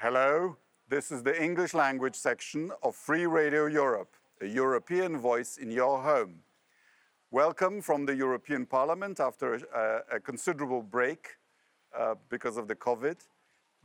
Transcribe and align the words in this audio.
Hello, 0.00 0.56
this 0.88 1.10
is 1.10 1.24
the 1.24 1.42
English 1.42 1.74
language 1.74 2.14
section 2.14 2.70
of 2.84 2.94
Free 2.94 3.26
Radio 3.26 3.66
Europe, 3.66 4.14
a 4.40 4.46
European 4.46 5.18
voice 5.18 5.56
in 5.56 5.72
your 5.72 6.00
home. 6.00 6.36
Welcome 7.32 7.82
from 7.82 8.06
the 8.06 8.14
European 8.14 8.64
Parliament 8.64 9.18
after 9.18 9.54
a, 9.54 10.02
a 10.14 10.20
considerable 10.20 10.82
break 10.82 11.30
uh, 11.98 12.14
because 12.28 12.56
of 12.56 12.68
the 12.68 12.76
COVID. 12.76 13.16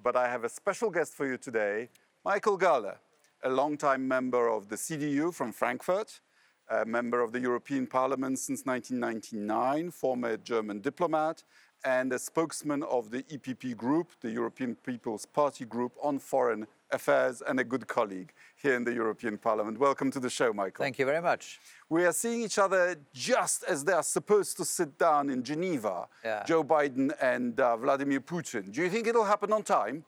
But 0.04 0.16
I 0.16 0.30
have 0.30 0.44
a 0.44 0.50
special 0.50 0.92
guest 0.92 1.16
for 1.16 1.26
you 1.26 1.36
today, 1.36 1.90
Michael 2.24 2.60
Gahler, 2.60 2.98
a 3.44 3.50
longtime 3.50 4.08
member 4.08 4.50
of 4.50 4.70
the 4.70 4.76
CDU 4.76 5.34
from 5.34 5.52
Frankfurt, 5.52 6.22
a 6.70 6.86
member 6.86 7.22
of 7.22 7.32
the 7.32 7.40
European 7.40 7.88
Parliament 7.88 8.38
since 8.38 8.68
1999, 8.68 9.90
former 9.90 10.38
German 10.38 10.80
diplomat, 10.80 11.44
and 11.86 12.14
a 12.14 12.20
spokesman 12.20 12.84
of 12.84 13.12
the 13.12 13.24
EPP 13.24 13.76
group, 13.76 14.12
the 14.22 14.30
European 14.32 14.76
People's 14.76 15.26
Party 15.26 15.66
group 15.66 15.92
on 16.02 16.18
foreign 16.20 16.66
affairs, 16.92 17.42
and 17.48 17.60
a 17.60 17.64
good 17.64 17.88
colleague 17.88 18.32
here 18.56 18.76
in 18.76 18.84
the 18.84 18.94
European 18.94 19.38
Parliament. 19.38 19.78
Welcome 19.80 20.12
to 20.12 20.20
the 20.20 20.30
show, 20.30 20.54
Michael. 20.54 20.84
Thank 20.84 21.00
you 21.00 21.06
very 21.06 21.22
much. 21.22 21.60
We 21.90 22.06
are 22.06 22.14
seeing 22.14 22.42
each 22.42 22.58
other 22.60 22.96
just 23.14 23.64
as 23.64 23.84
they 23.84 23.94
are 23.94 24.04
supposed 24.04 24.58
to 24.58 24.66
sit 24.66 24.98
down 24.98 25.30
in 25.30 25.44
Geneva, 25.44 26.08
Yeah. 26.24 26.44
Joe 26.44 26.64
Biden 26.64 27.12
and 27.22 27.60
uh, 27.60 27.76
Vladimir 27.78 28.22
Putin. 28.22 28.72
Do 28.72 28.82
you 28.82 28.90
think 28.90 29.08
it'll 29.08 29.26
happen 29.26 29.52
on 29.52 29.64
time? 29.64 30.06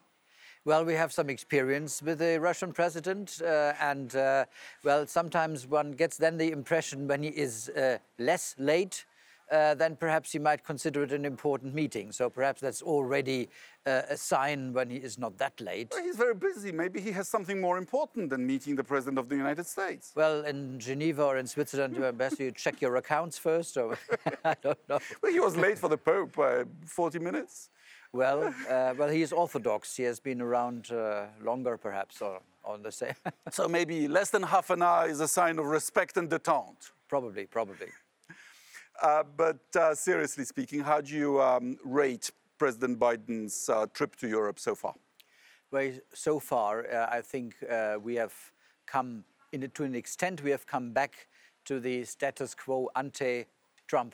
Well, 0.64 0.84
we 0.84 0.94
have 0.96 1.12
some 1.14 1.30
experience 1.30 2.02
with 2.02 2.18
the 2.20 2.40
Russian 2.40 2.72
president, 2.74 3.40
uh, 3.44 3.74
and 3.80 4.16
uh, 4.16 4.46
well, 4.84 5.06
sometimes 5.06 5.68
one 5.68 5.92
gets 5.92 6.18
then 6.18 6.38
the 6.38 6.52
impression 6.52 7.08
when 7.08 7.22
he 7.22 7.30
is 7.30 7.70
uh, 7.70 8.00
less 8.18 8.56
late, 8.58 9.06
uh, 9.52 9.76
then 9.76 9.96
perhaps 9.96 10.32
he 10.32 10.40
might 10.40 10.64
consider 10.64 11.04
it 11.04 11.12
an 11.12 11.26
important 11.26 11.74
meeting. 11.74 12.12
So 12.12 12.30
perhaps 12.30 12.62
that's 12.62 12.82
already 12.82 13.50
uh, 13.86 14.02
a 14.10 14.18
sign 14.18 14.74
when 14.74 14.90
he 14.90 14.98
is 14.98 15.18
not 15.18 15.38
that 15.38 15.60
late. 15.62 15.90
Well, 15.92 16.04
he's 16.04 16.16
very 16.16 16.34
busy. 16.36 16.72
Maybe 16.72 17.00
he 17.00 17.12
has 17.12 17.28
something 17.28 17.62
more 17.62 17.78
important 17.78 18.30
than 18.30 18.46
meeting 18.46 18.76
the 18.76 18.84
President 18.84 19.20
of 19.20 19.30
the 19.30 19.36
United 19.36 19.66
States. 19.68 20.12
Well, 20.16 20.44
in 20.46 20.80
Geneva 20.80 21.24
or 21.24 21.38
in 21.38 21.48
Switzerland, 21.48 21.96
best 22.18 22.40
you 22.40 22.52
check 22.52 22.82
your 22.82 22.96
accounts 22.96 23.38
first, 23.38 23.78
or 23.78 23.98
I 24.46 24.56
don't 24.62 24.80
know. 24.90 25.00
Well, 25.22 25.32
he 25.32 25.40
was 25.40 25.56
late 25.56 25.78
for 25.78 25.90
the 25.90 25.98
Pope 25.98 26.36
by 26.36 26.64
40 26.86 27.20
minutes. 27.20 27.70
Well, 28.12 28.54
uh, 28.70 28.94
well, 28.98 29.10
he 29.10 29.22
is 29.22 29.34
Orthodox. 29.34 29.96
He 29.98 30.04
has 30.04 30.22
been 30.22 30.42
around 30.42 30.90
uh, 30.92 31.26
longer, 31.44 31.78
perhaps, 31.78 32.22
or 32.22 32.40
on 32.64 32.82
the 32.82 32.92
same. 32.92 33.14
So 33.52 33.68
maybe 33.68 34.08
less 34.08 34.30
than 34.32 34.44
half 34.44 34.70
an 34.70 34.82
hour 34.82 35.08
is 35.08 35.20
a 35.20 35.28
sign 35.28 35.60
of 35.60 35.66
respect 35.66 36.18
and 36.18 36.30
detente. 36.30 36.92
probably, 37.08 37.46
probably. 37.46 37.88
Uh, 39.02 39.24
but 39.36 39.60
uh, 39.76 39.94
seriously 39.94 40.46
speaking, 40.46 40.80
how 40.80 41.02
do 41.02 41.14
you 41.14 41.42
um, 41.42 41.78
rate 41.84 42.32
President 42.58 42.98
Biden's 42.98 43.68
uh, 43.70 43.86
trip 43.94 44.16
to 44.18 44.28
Europe 44.28 44.60
so 44.60 44.76
far? 44.76 44.96
Well, 45.72 45.92
so 46.14 46.40
far, 46.40 46.86
I 47.12 47.22
think 47.22 47.56
we 48.02 48.16
have 48.16 48.34
come, 48.86 49.26
in, 49.52 49.70
to 49.70 49.84
an 49.84 49.96
extent, 49.96 50.42
we 50.42 50.52
have 50.52 50.66
come 50.66 50.94
back 50.94 51.28
to 51.66 51.80
the 51.80 52.06
status 52.06 52.56
quo 52.56 52.90
ante 52.96 53.46
Trump, 53.88 54.14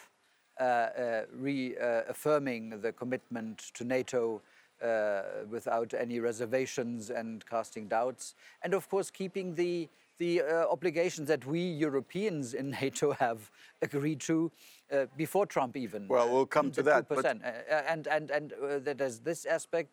reaffirming 1.37 2.81
the 2.81 2.91
commitment 2.93 3.59
to 3.75 3.83
NATO 3.83 4.41
uh, 4.81 5.21
without 5.49 5.93
any 5.93 6.19
reservations 6.19 7.11
and 7.11 7.45
casting 7.45 7.87
doubts. 7.87 8.33
And 8.63 8.73
of 8.73 8.89
course, 8.89 9.11
keeping 9.11 9.53
the, 9.53 9.87
the 10.21 10.39
uh, 10.39 10.67
obligations 10.69 11.27
that 11.27 11.43
we 11.47 11.59
Europeans 11.59 12.53
in 12.53 12.69
NATO 12.81 13.11
have 13.13 13.49
agreed 13.81 14.19
to 14.21 14.51
uh, 14.93 15.05
before 15.17 15.47
Trump 15.47 15.75
even. 15.75 16.07
Well, 16.07 16.29
we'll 16.31 16.45
come 16.45 16.69
to 16.71 16.83
that, 16.83 17.09
but- 17.09 17.25
2%. 17.25 17.43
Uh, 17.43 17.73
and 17.87 18.07
and 18.07 18.29
and 18.29 18.53
uh, 18.53 18.93
there's 18.99 19.19
this 19.19 19.45
aspect, 19.45 19.89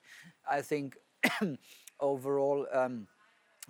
I 0.58 0.60
think, 0.60 0.98
overall, 2.00 2.66
um, 2.72 3.06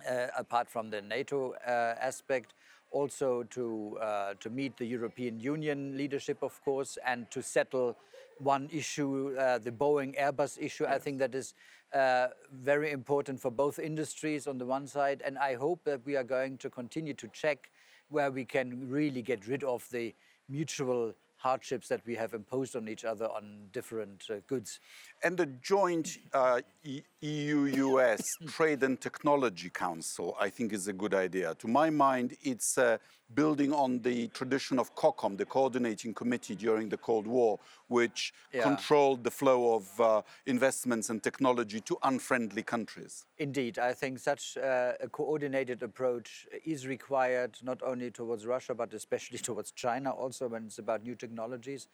uh, 0.09 0.27
apart 0.37 0.69
from 0.69 0.89
the 0.89 1.01
NATO 1.01 1.53
uh, 1.65 2.09
aspect, 2.09 2.53
also 2.91 3.43
to 3.55 3.97
uh, 4.01 4.33
to 4.43 4.49
meet 4.49 4.75
the 4.75 4.87
European 4.97 5.39
Union 5.39 5.95
leadership, 5.95 6.43
of 6.43 6.61
course, 6.65 6.97
and 7.05 7.31
to 7.31 7.41
settle 7.41 7.95
one 8.39 8.69
issue, 8.71 9.35
uh, 9.39 9.59
the 9.59 9.71
Boeing 9.71 10.11
Airbus 10.19 10.57
issue. 10.59 10.85
I 10.85 10.99
think 10.99 11.19
that 11.19 11.33
is. 11.35 11.53
Uh, 11.93 12.27
very 12.51 12.91
important 12.91 13.39
for 13.39 13.49
both 13.49 13.79
industries 13.79 14.45
on 14.45 14.59
the 14.59 14.65
one 14.65 14.85
side, 14.85 15.23
and 15.25 15.39
I 15.39 15.55
hope 15.55 15.83
that 15.85 16.05
we 16.05 16.15
are 16.15 16.23
going 16.23 16.57
to 16.59 16.69
continue 16.69 17.15
to 17.15 17.27
check 17.29 17.71
where 18.09 18.29
we 18.29 18.45
can 18.45 18.89
really 18.89 19.23
get 19.23 19.47
rid 19.47 19.63
of 19.63 19.87
the 19.89 20.13
mutual 20.47 21.13
hardships 21.39 21.87
that 21.87 22.01
we 22.05 22.15
have 22.15 22.33
imposed 22.33 22.75
on 22.75 22.87
each 22.87 23.05
other 23.05 23.25
on 23.25 23.67
different 23.71 24.25
uh, 24.29 24.35
goods. 24.47 24.79
And 25.23 25.37
the 25.37 25.47
joint 25.47 26.17
uh, 26.33 26.61
E- 26.83 27.01
EU-US 27.21 28.21
Trade 28.47 28.83
and 28.83 28.99
Technology 28.99 29.69
Council, 29.69 30.35
I 30.39 30.49
think, 30.49 30.73
is 30.73 30.87
a 30.87 30.93
good 30.93 31.13
idea. 31.13 31.55
To 31.55 31.67
my 31.67 31.89
mind, 31.89 32.35
it's 32.43 32.77
uh, 32.77 32.97
building 33.33 33.71
on 33.73 34.01
the 34.01 34.27
tradition 34.29 34.79
of 34.79 34.93
COCOM, 34.95 35.37
the 35.37 35.45
coordinating 35.45 36.13
committee 36.13 36.55
during 36.55 36.89
the 36.89 36.97
Cold 36.97 37.27
War, 37.27 37.59
which 37.87 38.33
Yeah. 38.53 38.63
controlled 38.63 39.23
the 39.23 39.31
flow 39.31 39.75
of 39.75 40.01
uh, 40.01 40.21
investments 40.45 41.09
and 41.09 41.21
technology 41.23 41.79
to 41.81 41.97
unfriendly 42.03 42.63
countries. 42.63 43.25
Indeed, 43.37 43.77
I 43.79 43.93
think 43.93 44.19
such 44.19 44.57
uh, 44.57 44.93
a 44.99 45.07
coordinated 45.07 45.83
approach 45.83 46.47
is 46.65 46.87
required 46.87 47.57
not 47.61 47.81
only 47.83 48.09
towards 48.11 48.45
Russia, 48.45 48.73
but 48.73 48.93
especially 48.93 49.37
towards 49.49 49.71
China, 49.71 50.09
also 50.11 50.47
when 50.47 50.65
it's 50.65 50.79
about 50.79 51.03
new 51.03 51.15
technologies. 51.29 51.87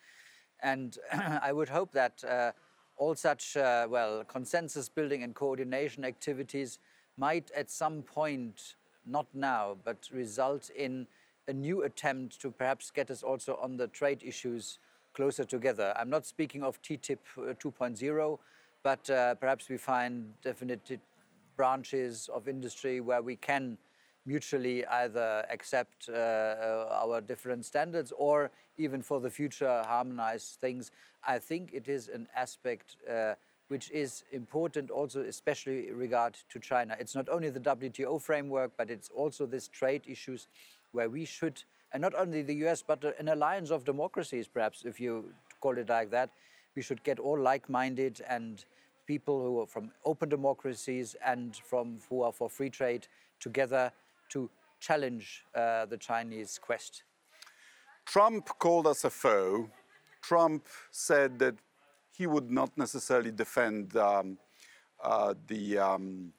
And 0.64 0.98
I 1.42 1.52
would 1.52 1.70
hope 1.70 1.92
that 1.92 2.24
uh, 2.24 2.52
all 2.98 3.16
such, 3.16 3.58
uh, 3.58 3.88
well, 3.90 4.24
consensus 4.24 4.90
building 4.90 5.24
and 5.24 5.36
coordination 5.36 6.06
activities 6.06 6.80
might 7.18 7.52
at 7.56 7.70
some 7.70 8.02
point, 8.02 8.76
not 9.06 9.28
now, 9.34 9.78
but 9.84 10.10
result 10.12 10.70
in 10.76 11.08
a 11.48 11.54
new 11.54 11.84
attempt 11.84 12.42
to 12.42 12.50
perhaps 12.50 12.92
get 12.92 13.12
us 13.12 13.22
also 13.22 13.60
on 13.62 13.78
the 13.78 13.88
trade 13.88 14.24
issues 14.24 14.80
closer 15.14 15.44
together. 15.44 15.94
I'm 15.96 16.10
not 16.10 16.26
speaking 16.26 16.64
of 16.64 16.82
TTIP 16.82 17.20
uh, 17.38 17.54
2.0, 17.54 18.40
but 18.84 19.10
uh, 19.10 19.36
perhaps 19.36 19.70
we 19.70 19.78
find 19.78 20.34
definite 20.44 21.00
branches 21.56 22.30
of 22.34 22.48
industry 22.48 23.00
where 23.00 23.22
we 23.22 23.36
can 23.36 23.78
mutually 24.26 24.86
either 24.86 25.46
accept 25.50 26.10
uh, 26.10 26.14
uh, 26.14 27.00
our 27.04 27.22
different 27.22 27.66
standards 27.66 28.12
or 28.18 28.52
even 28.78 29.02
for 29.02 29.20
the 29.20 29.30
future 29.30 29.84
harmonize 29.88 30.58
things. 30.60 30.92
I 31.28 31.40
think 31.40 31.72
it 31.74 31.88
is 31.88 32.10
an 32.10 32.28
aspect 32.36 32.98
uh, 33.10 33.36
which 33.68 33.90
is 33.92 34.24
important 34.32 34.92
also, 34.92 35.22
especially 35.22 35.92
regard 35.92 36.38
to 36.50 36.60
China. 36.60 36.96
It's 37.00 37.16
not 37.16 37.30
only 37.30 37.50
the 37.50 37.60
WTO 37.60 38.22
framework, 38.22 38.72
but 38.78 38.92
it's 38.92 39.10
also 39.10 39.46
this 39.46 39.68
trade 39.68 40.04
issues 40.08 40.48
where 40.92 41.10
we 41.10 41.26
should, 41.26 41.64
and 41.92 42.02
not 42.02 42.14
only 42.16 42.42
the 42.42 42.56
US, 42.68 42.84
but 42.86 43.04
an 43.20 43.30
alliance 43.30 43.72
of 43.72 43.84
democracies, 43.84 44.48
perhaps, 44.48 44.86
if 44.86 45.00
you 45.00 45.34
call 45.62 45.78
it 45.78 45.90
like 45.90 46.12
that, 46.12 46.30
we 46.76 46.82
should 46.82 47.04
get 47.04 47.20
all 47.20 47.40
like-minded 47.40 48.22
and 48.28 48.66
people 49.08 49.42
who 49.42 49.62
are 49.62 49.66
from 49.68 49.92
open 50.04 50.30
democracies 50.30 51.16
and 51.26 51.56
from 51.56 52.00
who 52.10 52.22
are 52.22 52.32
for 52.32 52.50
free 52.50 52.70
trade 52.70 53.08
together 53.40 53.92
to 54.30 54.50
challenge 54.80 55.46
uh, 55.56 55.86
the 55.86 55.98
Chinese 55.98 56.60
quest. 56.60 57.04
Trump 58.06 58.48
called 58.60 58.88
us 58.88 59.04
a 59.04 59.10
foe. 59.10 59.70
Trump 60.22 60.66
said 60.92 61.40
that 61.40 61.56
he 62.16 62.28
would 62.28 62.50
not 62.52 62.78
necessarily 62.78 63.32
defend 63.32 63.96
um, 63.98 64.38
uh, 65.04 65.34
the, 65.48 65.78
um, 65.78 66.34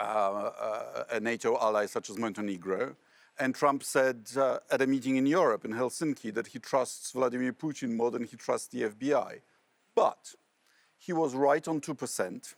uh, 0.00 0.02
uh, 0.02 1.04
a 1.10 1.20
NATO 1.20 1.58
ally 1.60 1.86
such 1.86 2.10
as 2.10 2.18
Montenegro. 2.18 2.96
And 3.38 3.54
Trump 3.54 3.82
said 3.82 4.28
uh, 4.36 4.58
at 4.70 4.80
a 4.80 4.86
meeting 4.86 5.16
in 5.16 5.26
Europe, 5.26 5.64
in 5.64 5.72
Helsinki, 5.72 6.32
that 6.34 6.48
he 6.48 6.58
trusts 6.58 7.12
Vladimir 7.12 7.52
Putin 7.52 7.94
more 7.94 8.10
than 8.10 8.24
he 8.24 8.36
trusts 8.36 8.68
the 8.68 8.84
FBI. 8.84 9.40
But 9.94 10.34
he 10.96 11.12
was 11.12 11.34
right 11.34 11.66
on 11.68 11.80
2%. 11.80 12.54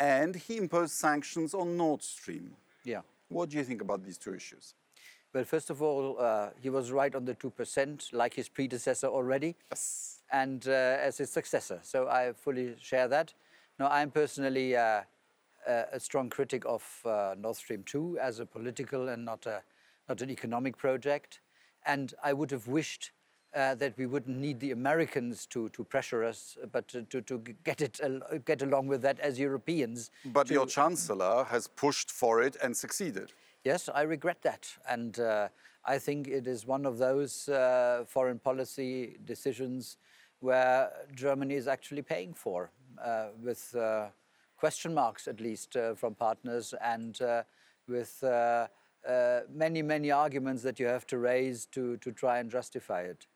And 0.00 0.34
he 0.34 0.56
imposed 0.56 0.94
sanctions 0.94 1.54
on 1.54 1.76
Nord 1.76 2.02
Stream. 2.02 2.56
Yeah. 2.84 3.02
What 3.28 3.48
do 3.50 3.56
you 3.56 3.64
think 3.64 3.80
about 3.80 4.04
these 4.04 4.18
two 4.18 4.34
issues? 4.34 4.74
Well, 5.34 5.44
first 5.44 5.70
of 5.70 5.80
all, 5.80 6.16
uh, 6.18 6.50
he 6.60 6.68
was 6.68 6.92
right 6.92 7.14
on 7.14 7.24
the 7.24 7.34
2%, 7.34 8.12
like 8.12 8.34
his 8.34 8.48
predecessor 8.48 9.06
already, 9.06 9.56
Yes. 9.70 10.20
and 10.30 10.66
uh, 10.68 10.70
as 10.70 11.16
his 11.18 11.30
successor. 11.30 11.80
So 11.82 12.06
I 12.08 12.32
fully 12.34 12.74
share 12.78 13.08
that. 13.08 13.32
Now, 13.78 13.88
I'm 13.88 14.10
personally 14.10 14.76
uh, 14.76 15.02
a 15.66 15.84
a 15.92 16.00
strong 16.00 16.28
critic 16.28 16.64
of 16.66 16.82
uh, 17.06 17.34
Nord 17.38 17.56
Stream 17.56 17.82
2 17.84 18.18
as 18.20 18.40
a 18.40 18.46
political 18.46 19.08
and 19.08 19.24
not, 19.24 19.46
a, 19.46 19.62
not 20.08 20.20
an 20.20 20.28
economic 20.28 20.76
project. 20.76 21.40
And 21.86 22.12
I 22.22 22.32
would 22.34 22.50
have 22.50 22.66
wished 22.68 23.12
uh, 23.54 23.74
that 23.74 23.96
we 23.98 24.06
wouldn't 24.06 24.38
need 24.38 24.60
the 24.60 24.70
Americans 24.70 25.46
to, 25.46 25.68
to 25.70 25.84
pressure 25.84 26.24
us, 26.24 26.56
but 26.72 26.88
to, 26.88 27.02
to, 27.02 27.20
to 27.20 27.38
get, 27.64 27.80
it, 27.80 28.00
al- 28.02 28.20
get 28.44 28.62
along 28.62 28.86
with 28.86 29.02
that 29.02 29.20
as 29.20 29.38
Europeans. 29.38 30.10
But 30.24 30.46
to- 30.48 30.54
your 30.54 30.66
chancellor 30.66 31.44
has 31.44 31.66
pushed 31.66 32.10
for 32.10 32.42
it 32.42 32.56
and 32.62 32.76
succeeded. 32.76 33.32
Yes, 33.64 33.88
I 33.94 34.02
regret 34.02 34.42
that. 34.42 34.68
And 34.88 35.18
uh, 35.20 35.48
I 35.84 35.98
think 35.98 36.28
it 36.28 36.46
is 36.46 36.66
one 36.66 36.86
of 36.86 36.98
those 36.98 37.48
uh, 37.48 38.04
foreign 38.08 38.38
policy 38.38 39.18
decisions 39.24 39.98
where 40.40 40.90
Germany 41.14 41.54
is 41.54 41.68
actually 41.68 42.02
paying 42.02 42.34
for 42.34 42.70
uh, 43.04 43.26
with 43.42 43.74
uh, 43.76 44.06
question 44.56 44.94
marks, 44.94 45.28
at 45.28 45.40
least 45.40 45.76
uh, 45.76 45.94
from 45.94 46.14
partners, 46.14 46.74
and 46.82 47.20
uh, 47.22 47.42
with 47.86 48.22
uh, 48.24 48.66
uh, 49.08 49.40
many, 49.52 49.82
many 49.82 50.10
arguments 50.10 50.62
that 50.62 50.80
you 50.80 50.86
have 50.86 51.06
to 51.06 51.18
raise 51.18 51.66
to, 51.66 51.96
to 51.98 52.12
try 52.12 52.38
and 52.38 52.50
justify 52.50 53.02
it. 53.02 53.26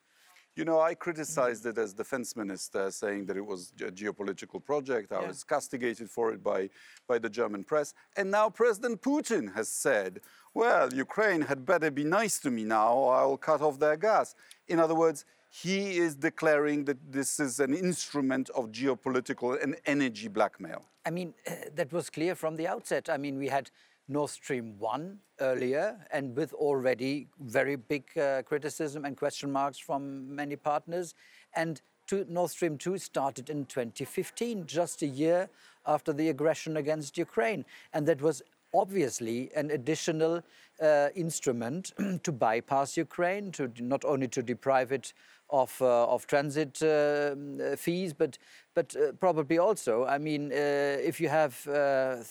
You 0.57 0.65
know, 0.65 0.81
I 0.81 0.95
criticized 0.95 1.67
it 1.67 1.77
as 1.77 1.93
defense 1.93 2.35
minister, 2.35 2.91
saying 2.91 3.27
that 3.27 3.37
it 3.37 3.45
was 3.45 3.75
a 3.79 3.91
geopolitical 3.91 4.65
project. 4.65 5.13
I 5.13 5.21
Yeah. 5.21 5.29
was 5.29 5.45
castigated 5.45 6.11
for 6.11 6.33
it 6.33 6.43
by, 6.43 6.71
by 7.07 7.19
the 7.19 7.29
German 7.29 7.63
press. 7.63 7.93
And 8.17 8.31
now 8.31 8.49
President 8.49 9.03
Putin 9.03 9.55
has 9.55 9.69
said, 9.69 10.23
well, 10.55 10.93
Ukraine 10.95 11.43
had 11.43 11.67
better 11.67 11.91
be 11.91 12.05
nice 12.05 12.39
to 12.41 12.51
me 12.51 12.65
now, 12.65 12.95
or 12.95 13.15
I'll 13.15 13.37
cut 13.37 13.61
off 13.61 13.79
their 13.79 13.99
gas. 13.99 14.35
In 14.67 14.81
other 14.81 14.95
words, 14.95 15.27
he 15.51 15.99
is 15.99 16.15
declaring 16.17 16.87
that 16.87 17.13
this 17.13 17.39
is 17.39 17.61
an 17.61 17.75
instrument 17.75 18.49
of 18.51 18.73
geopolitical 18.73 19.63
and 19.63 19.77
energy 19.85 20.29
blackmail. 20.29 20.87
I 21.05 21.11
mean, 21.11 21.35
eh, 21.45 21.69
that 21.75 21.93
was 21.93 22.09
clear 22.09 22.35
from 22.35 22.57
the 22.57 22.67
outset. 22.67 23.11
I 23.11 23.19
mean, 23.19 23.37
we 23.39 23.49
had 23.49 23.71
Nord 24.09 24.31
Stream 24.31 24.79
1 24.79 25.19
earlier, 25.41 25.99
and 26.13 26.37
with 26.37 26.53
already 26.53 27.29
very 27.41 27.77
big 27.77 28.05
uh, 28.17 28.43
criticism 28.43 29.05
and 29.05 29.17
question 29.17 29.51
marks 29.51 29.79
from 29.79 30.35
many 30.35 30.57
partners. 30.57 31.15
And 31.55 31.81
two, 32.07 32.25
Nord 32.29 32.51
Stream 32.51 32.79
2 32.79 32.99
started 32.99 33.51
in 33.51 33.67
2015, 33.67 34.67
just 34.67 35.03
a 35.03 35.07
year 35.07 35.49
after 35.87 36.13
the 36.13 36.29
aggression 36.29 36.77
against 36.77 37.19
Ukraine. 37.19 37.65
And 37.93 38.07
that 38.07 38.23
was 38.23 38.43
obviously 38.75 39.51
an 39.57 39.71
additional 39.71 40.43
uh, 40.81 41.09
instrument 41.15 41.93
to 42.23 42.33
bypass 42.33 42.97
Ukraine, 42.97 43.51
to 43.53 43.71
not 43.81 44.05
only 44.05 44.29
to 44.29 44.43
deprive 44.43 44.93
it 44.93 45.13
of, 45.51 45.77
uh, 45.81 46.07
of 46.07 46.27
transit 46.27 46.83
uh, 46.83 47.77
fees, 47.77 48.13
but, 48.13 48.39
but 48.75 48.95
uh, 48.97 49.13
probably 49.13 49.59
also, 49.59 50.05
I 50.05 50.19
mean, 50.19 50.51
if 50.53 51.21
you 51.21 51.29
have 51.29 51.55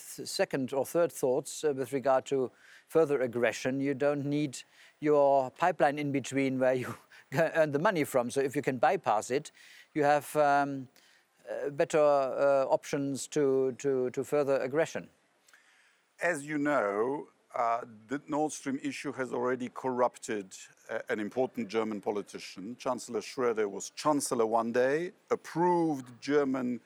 second 0.02 0.72
or 0.72 0.84
third 0.84 1.12
thoughts 1.12 1.62
with 1.62 1.92
regard 1.92 2.26
to 2.26 2.50
further 2.88 3.22
aggression, 3.22 3.80
you 3.80 3.94
don't 3.94 4.24
need 4.24 4.58
your 5.00 5.50
pipeline 5.50 5.98
in 5.98 6.12
between 6.12 6.58
where 6.58 6.74
you 6.74 6.94
earn 7.34 7.72
the 7.72 7.78
money 7.78 8.04
from. 8.04 8.30
So 8.30 8.40
if 8.40 8.54
you 8.54 8.62
can 8.62 8.78
bypass 8.78 9.30
it, 9.30 9.50
you 9.94 10.04
have 10.04 10.34
um, 10.36 10.88
better 11.72 11.98
uh, 11.98 12.66
options 12.68 13.26
to, 13.28 13.74
to, 13.78 14.10
to 14.10 14.24
further 14.24 14.58
aggression. 14.58 15.08
As 16.22 16.44
you 16.44 16.58
know, 16.58 17.26
uh, 17.54 17.80
the 18.08 18.20
Nord 18.28 18.52
Stream 18.52 18.78
issue 18.82 19.12
has 19.12 19.32
already 19.32 19.70
corrupted 19.72 20.54
an 21.08 21.20
important 21.20 21.68
German 21.68 22.00
politician. 22.00 22.76
Chancellor 22.78 23.20
Schröder 23.20 23.68
was 23.68 23.90
chancellor 23.90 24.46
one 24.46 24.72
day, 24.72 25.12
approved 25.30 26.06
German 26.20 26.80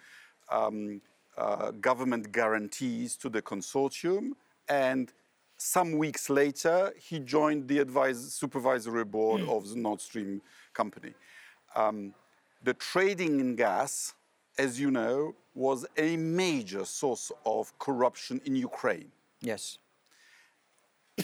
um, 0.50 1.00
uh, 1.36 1.70
government 1.72 2.32
guarantees 2.32 3.16
to 3.16 3.28
the 3.28 3.42
consortium, 3.42 4.32
and 4.68 5.12
some 5.56 5.98
weeks 5.98 6.30
later, 6.30 6.92
he 6.96 7.18
joined 7.18 7.68
the 7.68 7.84
advis- 7.84 8.30
supervisory 8.30 9.04
board 9.04 9.42
of 9.42 9.68
the 9.68 9.76
Nord 9.76 10.00
Stream 10.00 10.40
company. 10.72 11.12
Um, 11.76 12.14
the 12.64 12.72
trading 12.74 13.40
in 13.40 13.56
gas, 13.56 14.14
as 14.56 14.80
you 14.80 14.90
know, 14.90 15.34
was 15.54 15.84
a 15.98 16.16
major 16.16 16.86
source 16.86 17.30
of 17.44 17.78
corruption 17.78 18.40
in 18.46 18.56
Ukraine. 18.56 19.12
Yes. 19.42 19.78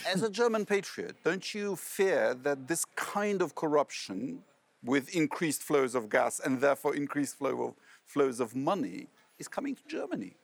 As 0.04 0.22
a 0.22 0.31
German 0.31 0.66
patriot, 0.66 1.16
don't 1.25 1.54
you 1.54 1.76
fear 1.76 2.34
that 2.43 2.66
this 2.66 2.84
kind 2.96 3.40
of 3.40 3.54
corruption, 3.54 4.43
with 4.84 5.14
increased 5.14 5.62
flows 5.62 5.94
of 5.94 6.08
gas 6.08 6.40
and 6.40 6.60
therefore 6.60 6.94
increased 6.94 7.38
flow 7.38 7.62
of, 7.62 7.75
flows 8.04 8.40
of 8.40 8.54
money, 8.54 9.08
is 9.38 9.48
coming 9.48 9.75
to 9.75 9.82
Germany? 9.88 10.34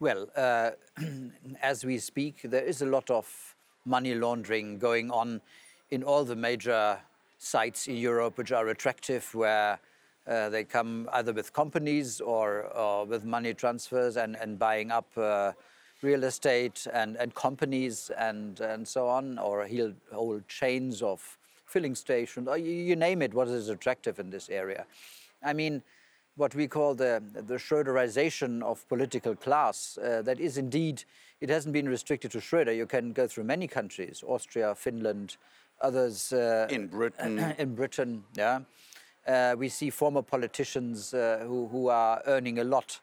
Well, 0.00 0.28
uh, 0.36 0.72
as 1.62 1.84
we 1.84 1.98
speak, 1.98 2.42
there 2.42 2.64
is 2.64 2.82
a 2.82 2.86
lot 2.86 3.10
of 3.10 3.54
money 3.84 4.14
laundering 4.14 4.78
going 4.78 5.10
on 5.10 5.40
in 5.90 6.02
all 6.02 6.24
the 6.24 6.36
major 6.36 6.98
sites 7.38 7.86
in 7.86 7.96
Europe 7.96 8.38
which 8.38 8.52
are 8.52 8.68
attractive, 8.68 9.34
where 9.34 9.78
uh, 10.26 10.48
they 10.48 10.64
come 10.64 11.08
either 11.12 11.32
with 11.32 11.52
companies 11.52 12.20
or, 12.20 12.64
or 12.74 13.04
with 13.04 13.24
money 13.24 13.52
transfers 13.52 14.16
and, 14.16 14.36
and 14.36 14.58
buying 14.58 14.90
up 14.90 15.06
uh, 15.16 15.52
real 16.02 16.24
estate 16.24 16.86
and, 16.92 17.16
and 17.16 17.34
companies 17.34 18.10
and, 18.18 18.60
and 18.60 18.86
so 18.86 19.08
on, 19.08 19.38
or 19.38 19.66
whole, 19.66 19.92
whole 20.12 20.40
chains 20.48 21.02
of 21.02 21.38
filling 21.66 21.94
stations, 21.94 22.46
or 22.46 22.58
you, 22.58 22.72
you 22.72 22.96
name 22.96 23.22
it, 23.22 23.32
what 23.34 23.48
is 23.48 23.68
attractive 23.68 24.18
in 24.18 24.30
this 24.30 24.48
area. 24.48 24.86
I 25.42 25.52
mean, 25.52 25.82
what 26.36 26.54
we 26.54 26.66
call 26.66 26.94
the, 26.94 27.22
the 27.32 27.54
Schröderization 27.54 28.62
of 28.62 28.86
political 28.88 29.34
class. 29.34 29.98
Uh, 29.98 30.22
that 30.22 30.40
is 30.40 30.58
indeed, 30.58 31.04
it 31.40 31.48
hasn't 31.48 31.72
been 31.72 31.88
restricted 31.88 32.32
to 32.32 32.38
Schröder. 32.38 32.76
You 32.76 32.86
can 32.86 33.12
go 33.12 33.26
through 33.26 33.44
many 33.44 33.66
countries, 33.66 34.22
Austria, 34.26 34.74
Finland, 34.74 35.36
others. 35.80 36.32
Uh, 36.32 36.66
In 36.70 36.88
Britain. 36.88 37.38
in 37.58 37.74
Britain, 37.74 38.24
yeah. 38.36 38.60
Uh, 39.26 39.54
we 39.56 39.68
see 39.68 39.90
former 39.90 40.22
politicians 40.22 41.14
uh, 41.14 41.42
who, 41.46 41.66
who 41.68 41.88
are 41.88 42.20
earning 42.26 42.58
a 42.58 42.64
lot 42.64 43.00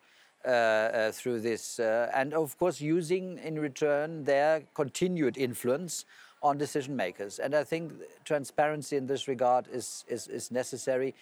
through 1.11 1.39
this, 1.41 1.79
uh, 1.79 2.09
and 2.13 2.33
of 2.33 2.57
course, 2.57 2.81
using 2.81 3.37
in 3.39 3.59
return 3.59 4.23
their 4.23 4.63
continued 4.73 5.37
influence 5.37 6.05
on 6.43 6.57
decision 6.57 6.95
makers. 6.95 7.39
And 7.39 7.53
I 7.53 7.63
think 7.63 7.93
transparency 8.25 8.97
in 8.97 9.05
this 9.05 9.27
regard 9.27 9.67
is, 9.71 10.03
is, 10.07 10.27
is 10.27 10.51
necessary 10.51 11.13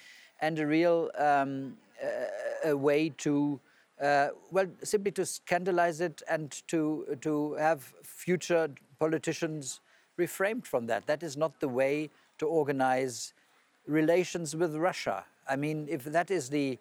and 0.42 0.60
a 0.60 0.66
real 0.66 1.12
um, 1.18 1.77
uh, 2.04 2.69
a 2.69 2.77
way 2.77 3.10
to 3.10 3.60
uh, 4.01 4.30
well 4.51 4.68
simply 4.83 5.12
to 5.12 5.25
scandalize 5.25 6.00
it 6.00 6.21
and 6.30 6.62
to 6.68 7.18
to 7.21 7.54
have 7.56 7.94
future 8.04 8.69
politicians 9.00 9.81
refrained 10.18 10.66
from 10.66 10.88
that 10.88 11.06
that 11.07 11.24
is 11.24 11.36
not 11.36 11.60
the 11.60 11.68
way 11.68 12.10
to 12.38 12.45
organize 12.45 13.33
relations 13.88 14.56
with 14.56 14.75
Russia 14.75 15.25
i 15.50 15.56
mean 15.56 15.88
if 15.89 16.04
that 16.06 16.31
is 16.31 16.50
the 16.50 16.77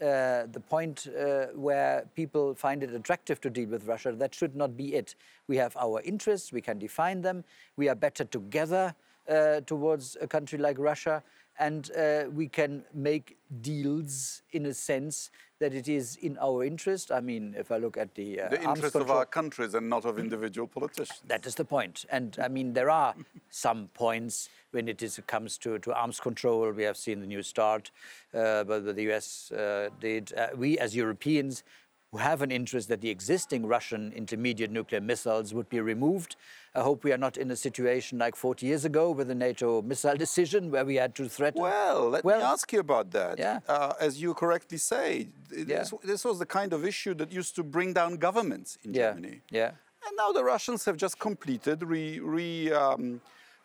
uh, 0.00 0.46
the 0.52 0.62
point 0.68 1.08
uh, 1.08 1.46
where 1.54 2.04
people 2.14 2.54
find 2.54 2.82
it 2.82 2.94
attractive 2.94 3.40
to 3.40 3.50
deal 3.50 3.68
with 3.68 3.86
Russia, 3.86 4.12
that 4.12 4.34
should 4.34 4.54
not 4.54 4.76
be 4.76 4.94
it. 4.94 5.14
We 5.48 5.56
have 5.56 5.76
our 5.76 6.00
interests, 6.02 6.52
we 6.52 6.60
can 6.60 6.78
define 6.78 7.22
them, 7.22 7.44
we 7.76 7.88
are 7.88 7.94
better 7.94 8.24
together 8.24 8.94
uh, 9.28 9.60
towards 9.62 10.16
a 10.20 10.26
country 10.26 10.58
like 10.58 10.78
Russia, 10.78 11.22
and 11.58 11.90
uh, 11.96 12.24
we 12.32 12.48
can 12.48 12.84
make 12.94 13.36
deals 13.60 14.42
in 14.52 14.66
a 14.66 14.74
sense 14.74 15.30
that 15.60 15.74
it 15.74 15.88
is 15.88 16.16
in 16.16 16.38
our 16.40 16.64
interest. 16.64 17.10
I 17.10 17.20
mean, 17.20 17.54
if 17.58 17.72
I 17.72 17.78
look 17.78 17.96
at 17.96 18.14
the, 18.14 18.40
uh, 18.40 18.48
The 18.48 18.64
arms 18.64 18.78
interest 18.78 18.96
of 18.96 19.10
our 19.10 19.26
countries 19.26 19.74
and 19.74 19.88
not 19.88 20.04
of 20.04 20.18
individual 20.18 20.68
politicians. 20.68 21.20
that 21.26 21.46
is 21.46 21.54
the 21.56 21.64
point. 21.64 22.04
And 22.10 22.36
I 22.40 22.48
mean, 22.48 22.72
there 22.74 22.90
are 22.90 23.14
some 23.50 23.88
points 23.94 24.48
when 24.70 24.88
it 24.88 25.02
is, 25.02 25.20
comes 25.26 25.58
to, 25.58 25.78
to 25.80 25.92
arms 25.94 26.20
control. 26.20 26.70
We 26.70 26.84
have 26.84 26.96
seen 26.96 27.20
the 27.20 27.26
new 27.26 27.42
start, 27.42 27.90
uh, 28.34 28.64
but 28.64 28.84
the 28.94 29.02
US 29.12 29.50
uh, 29.50 29.88
did. 30.00 30.32
Uh, 30.36 30.48
we, 30.56 30.78
as 30.78 30.94
Europeans, 30.94 31.64
who 32.12 32.18
have 32.18 32.40
an 32.40 32.50
interest 32.50 32.88
that 32.88 33.00
the 33.00 33.10
existing 33.10 33.66
Russian 33.66 34.12
intermediate 34.12 34.70
nuclear 34.70 35.00
missiles 35.00 35.52
would 35.52 35.68
be 35.68 35.80
removed. 35.80 36.36
I 36.74 36.80
hope 36.80 37.04
we 37.04 37.12
are 37.12 37.18
not 37.18 37.36
in 37.36 37.50
a 37.50 37.56
situation 37.56 38.18
like 38.18 38.34
40 38.34 38.64
years 38.66 38.84
ago 38.86 39.10
with 39.10 39.28
the 39.28 39.34
NATO 39.34 39.82
missile 39.82 40.16
decision 40.26 40.70
where 40.70 40.84
we 40.86 40.94
had 40.96 41.14
to 41.16 41.28
threaten. 41.28 41.60
Well, 41.60 42.08
let 42.10 42.24
me 42.24 42.32
ask 42.32 42.72
you 42.72 42.80
about 42.80 43.10
that. 43.10 43.38
yeah. 43.38 43.60
Uh, 43.68 43.92
as 44.00 44.20
you 44.22 44.32
correctly 44.34 44.78
say, 44.78 45.28
Yeah. 45.50 45.64
this, 45.80 45.92
this 46.02 46.24
was 46.24 46.38
the 46.38 46.46
kind 46.46 46.72
of 46.72 46.84
issue 46.86 47.14
that 47.14 47.30
used 47.30 47.54
to 47.56 47.62
bring 47.62 47.92
down 47.92 48.16
governments 48.16 48.78
in 48.84 48.94
yeah, 48.94 49.10
Germany. 49.12 49.42
yeah. 49.50 49.72
And 50.06 50.16
now 50.16 50.32
the 50.32 50.44
Russians 50.44 50.84
have 50.86 50.96
just 50.96 51.18
completed 51.18 51.82
re, 51.82 52.20
re 52.20 52.72
um, 52.72 53.20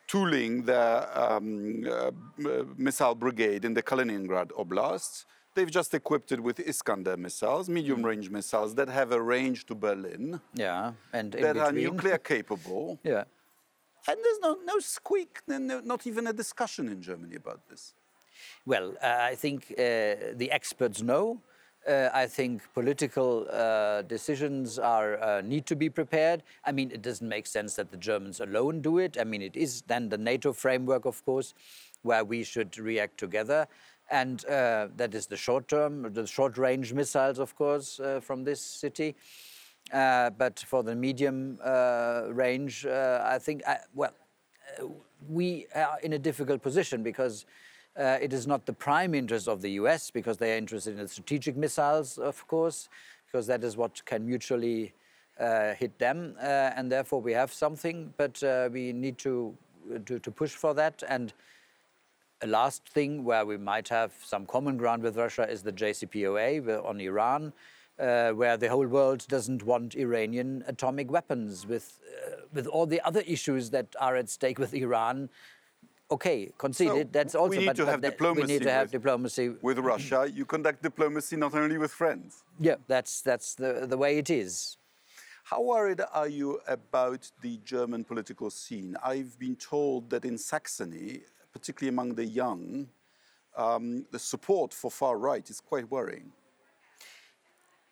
tooling 0.07 0.63
their 0.63 1.07
um, 1.17 1.85
uh, 1.89 2.11
missile 2.75 3.15
brigade 3.15 3.63
in 3.63 3.73
the 3.73 3.81
Kaliningrad 3.83 4.49
Oblast. 4.51 5.25
They've 5.55 5.69
just 5.69 5.93
equipped 5.93 6.31
it 6.31 6.41
with 6.41 6.59
Iskander 6.59 7.15
missiles, 7.15 7.69
medium 7.69 8.03
range 8.03 8.29
missiles 8.29 8.73
that 8.75 8.89
have 8.89 9.11
a 9.11 9.21
range 9.21 9.65
to 9.67 9.75
Berlin, 9.75 10.41
Yeah, 10.55 10.93
and 11.11 11.35
in 11.35 11.41
that 11.43 11.57
are 11.57 11.71
nuclear 11.71 12.17
capable. 12.33 12.99
Yeah. 13.03 13.25
And 14.07 14.17
there's 14.23 14.39
no, 14.41 14.57
no 14.65 14.79
squeak, 14.79 15.39
no- 15.47 15.79
not 15.79 16.07
even 16.07 16.27
a 16.27 16.33
discussion 16.33 16.87
in 16.89 17.01
Germany 17.01 17.35
about 17.35 17.69
this. 17.69 17.93
Well, 18.65 18.95
uh, 19.01 19.17
I 19.31 19.35
think 19.35 19.71
uh, 19.71 20.33
the 20.35 20.49
experts 20.51 21.01
know. 21.01 21.41
Uh, 21.87 22.09
I 22.13 22.27
think 22.27 22.61
political 22.73 23.45
uh, 23.51 24.03
decisions 24.03 24.79
are 24.79 25.21
uh, 25.21 25.41
need 25.41 25.65
to 25.65 25.75
be 25.75 25.89
prepared. 25.89 26.41
I 26.65 26.71
mean, 26.71 26.91
it 26.91 27.01
doesn't 27.01 27.27
make 27.27 27.45
sense 27.45 27.75
that 27.75 27.91
the 27.91 27.97
Germans 27.97 28.39
alone 28.39 28.81
do 28.81 28.99
it. 28.99 29.17
I 29.19 29.25
mean, 29.25 29.41
it 29.41 29.55
is 29.57 29.81
then 29.83 30.07
the 30.09 30.17
NATO 30.17 30.53
framework, 30.53 31.05
of 31.05 31.23
course, 31.25 31.53
where 32.01 32.23
we 32.23 32.43
should 32.43 32.77
react 32.77 33.17
together, 33.17 33.67
and 34.09 34.45
uh, 34.45 34.87
that 34.97 35.15
is 35.15 35.27
the 35.27 35.37
short 35.37 35.67
term, 35.67 36.13
the 36.13 36.27
short 36.27 36.57
range 36.57 36.93
missiles, 36.93 37.39
of 37.39 37.55
course, 37.55 37.99
uh, 37.99 38.19
from 38.19 38.43
this 38.43 38.61
city. 38.61 39.15
Uh, 39.91 40.29
but 40.31 40.59
for 40.59 40.83
the 40.83 40.95
medium 40.95 41.59
uh, 41.63 42.23
range, 42.29 42.85
uh, 42.85 43.21
I 43.25 43.37
think, 43.37 43.63
I, 43.67 43.79
well, 43.93 44.13
uh, 44.79 44.85
we 45.27 45.67
are 45.75 45.99
in 46.01 46.13
a 46.13 46.19
difficult 46.19 46.61
position 46.61 47.03
because 47.03 47.45
it 47.95 48.33
is 48.33 48.47
not 48.47 48.65
the 48.65 48.73
prime 48.73 49.13
interest 49.13 49.47
of 49.47 49.61
the 49.61 49.71
US 49.71 50.09
because 50.09 50.37
they 50.37 50.53
are 50.53 50.57
interested 50.57 50.95
in 50.95 51.01
the 51.01 51.07
strategic 51.07 51.55
missiles, 51.55 52.17
of 52.17 52.47
course, 52.47 52.89
because 53.25 53.45
that 53.47 53.63
is 53.63 53.77
what 53.77 54.03
can 54.05 54.25
mutually 54.25 54.93
hit 55.37 55.97
them. 55.99 56.35
And 56.39 56.91
therefore, 56.91 57.21
we 57.21 57.33
have 57.33 57.53
something, 57.53 58.13
but 58.17 58.41
we 58.71 58.93
need 58.93 59.17
to, 59.19 59.55
to, 60.05 60.17
to 60.17 60.31
push 60.31 60.51
for 60.51 60.73
that. 60.73 61.03
And 61.07 61.33
a 62.43 62.47
last 62.47 62.87
thing 62.87 63.23
where 63.23 63.45
we 63.45 63.57
might 63.57 63.87
have 63.87 64.11
some 64.21 64.45
common 64.45 64.77
ground 64.77 65.01
with 65.01 65.15
Russia 65.17 65.49
is 65.49 65.63
the 65.63 65.71
JCPOA 65.71 66.85
on 66.85 66.99
Iran, 66.99 67.53
uh, 67.97 68.31
where 68.31 68.57
the 68.57 68.67
whole 68.67 68.85
world 68.85 69.25
doesn't 69.29 69.63
want 69.63 69.95
Iranian 69.95 70.63
atomic 70.67 71.09
weapons 71.09 71.65
with, 71.65 71.99
uh, 72.03 72.41
with 72.53 72.67
all 72.67 72.85
the 72.85 73.01
other 73.01 73.21
issues 73.21 73.69
that 73.69 73.87
are 73.99 74.15
at 74.17 74.29
stake 74.29 74.59
with 74.59 74.73
Iran. 74.73 75.29
Okay, 76.11 76.51
conceded. 76.57 77.07
So 77.07 77.09
that's 77.13 77.33
also. 77.33 77.51
we 77.51 77.59
need 77.59 77.67
but, 77.67 77.75
to 77.77 77.85
but 77.85 77.91
have 77.91 78.01
diplomacy. 78.01 78.41
We 78.41 78.53
need 78.53 78.63
to 78.63 78.71
have 78.71 78.87
with, 78.87 78.91
diplomacy. 78.91 79.55
with 79.61 79.79
Russia. 79.79 80.29
You 80.31 80.45
conduct 80.45 80.83
diplomacy 80.83 81.37
not 81.37 81.55
only 81.55 81.77
with 81.77 81.91
friends. 81.91 82.43
Yeah, 82.59 82.75
that's 82.87 83.21
that's 83.21 83.55
the 83.55 83.87
the 83.87 83.97
way 83.97 84.17
it 84.17 84.29
is. 84.29 84.77
How 85.45 85.61
worried 85.61 86.01
are 86.13 86.27
you 86.27 86.59
about 86.67 87.31
the 87.41 87.57
German 87.65 88.03
political 88.03 88.49
scene? 88.49 88.95
I've 89.03 89.39
been 89.39 89.55
told 89.55 90.09
that 90.11 90.23
in 90.23 90.37
Saxony, 90.37 91.21
particularly 91.53 91.89
among 91.89 92.15
the 92.15 92.25
young, 92.25 92.87
um, 93.55 94.05
the 94.11 94.19
support 94.19 94.73
for 94.73 94.91
far 94.91 95.17
right 95.17 95.47
is 95.49 95.61
quite 95.61 95.89
worrying. 95.89 96.31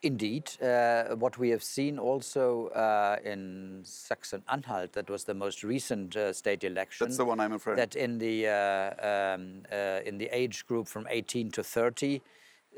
Indeed, 0.04 0.50
uh, 0.64 1.16
what 1.16 1.38
we 1.38 1.50
have 1.50 1.62
seen 1.62 2.00
also 2.00 2.70
uh, 2.70 3.18
in 3.24 3.82
Saxon-Anhalt, 3.84 4.94
that 4.94 5.12
was 5.12 5.26
the 5.26 5.36
most 5.36 5.64
recent 5.64 6.18
uh, 6.18 6.34
state 6.34 6.64
election. 6.64 7.06
That's 7.06 7.18
the 7.18 7.26
one 7.26 7.40
I'm 7.40 7.54
afraid. 7.54 7.78
That 7.78 7.96
in 7.96 8.18
the 8.18 8.48
uh, 8.48 9.36
um, 9.36 9.62
uh, 9.72 10.00
in 10.04 10.18
the 10.18 10.28
age 10.32 10.66
group 10.66 10.88
from 10.88 11.06
18 11.08 11.52
to 11.52 11.64
30, 11.64 12.18
uh, 12.18 12.22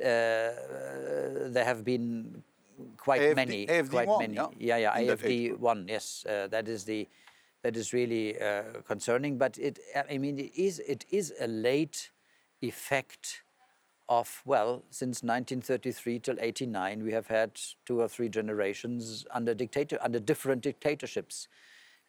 there 0.03 1.63
have 1.63 1.85
been 1.85 2.43
quite 2.97 3.21
AFD 3.21 3.35
many, 3.37 3.67
AFD 3.67 3.89
quite 3.89 4.07
won, 4.07 4.19
many. 4.19 4.35
yeah, 4.35 4.47
yeah, 4.59 4.77
yeah, 4.77 4.99
in 4.99 5.07
that 5.07 5.23
age 5.23 5.51
AFD 5.51 5.59
one. 5.59 5.85
Yes, 5.87 6.25
uh, 6.27 6.47
that 6.47 6.67
is 6.67 6.83
the 6.83 7.07
that 7.63 7.75
is 7.75 7.93
really 7.93 8.39
uh, 8.39 8.63
concerning. 8.87 9.37
But 9.37 9.57
it, 9.57 9.79
I 10.09 10.17
mean, 10.17 10.37
it 10.37 10.55
is 10.55 10.79
it 10.79 11.05
is 11.09 11.33
a 11.39 11.47
late 11.47 12.11
effect 12.61 13.43
of 14.09 14.41
well 14.45 14.83
since 14.89 15.23
1933 15.23 16.19
till 16.19 16.35
89 16.39 17.03
we 17.03 17.13
have 17.13 17.27
had 17.27 17.51
two 17.85 18.01
or 18.01 18.07
three 18.09 18.27
generations 18.27 19.25
under 19.31 19.53
dictator 19.53 19.97
under 20.01 20.19
different 20.19 20.61
dictatorships 20.61 21.47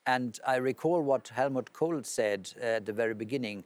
and 0.04 0.40
i 0.44 0.56
recall 0.56 1.00
what 1.02 1.28
helmut 1.28 1.72
kohl 1.72 2.02
said 2.02 2.52
uh, 2.60 2.64
at 2.64 2.86
the 2.86 2.92
very 2.92 3.14
beginning 3.14 3.62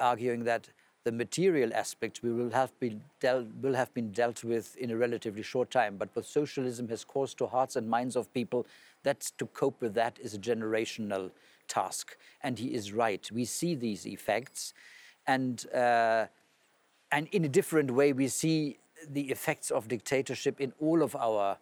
arguing 0.00 0.42
that 0.44 0.68
the 1.04 1.12
material 1.12 1.72
aspects 1.72 2.20
will 2.22 2.50
have 2.50 2.78
been 2.80 3.00
dealt 3.20 3.46
will 3.62 3.74
have 3.74 3.94
been 3.94 4.10
dealt 4.10 4.42
with 4.42 4.76
in 4.76 4.90
a 4.90 4.96
relatively 4.96 5.42
short 5.42 5.70
time 5.70 5.96
but 5.96 6.08
what 6.14 6.26
socialism 6.26 6.88
has 6.88 7.04
caused 7.04 7.38
to 7.38 7.46
hearts 7.46 7.76
and 7.76 7.88
minds 7.88 8.16
of 8.16 8.32
people 8.34 8.66
that's 9.02 9.30
to 9.32 9.46
cope 9.46 9.80
with 9.80 9.94
that 9.94 10.18
is 10.20 10.34
a 10.34 10.38
generational 10.38 11.30
task 11.66 12.16
and 12.42 12.58
he 12.58 12.74
is 12.74 12.92
right 12.92 13.30
we 13.32 13.44
see 13.44 13.74
these 13.74 14.06
effects 14.06 14.72
and 15.26 15.66
uh, 15.74 16.26
and 17.10 17.28
in 17.32 17.44
a 17.44 17.48
different 17.48 17.90
way, 17.90 18.12
we 18.12 18.28
see 18.28 18.78
the 19.08 19.30
effects 19.30 19.70
of 19.70 19.88
dictatorship 19.88 20.60
in 20.60 20.72
all 20.80 21.02
of 21.02 21.14
our 21.16 21.56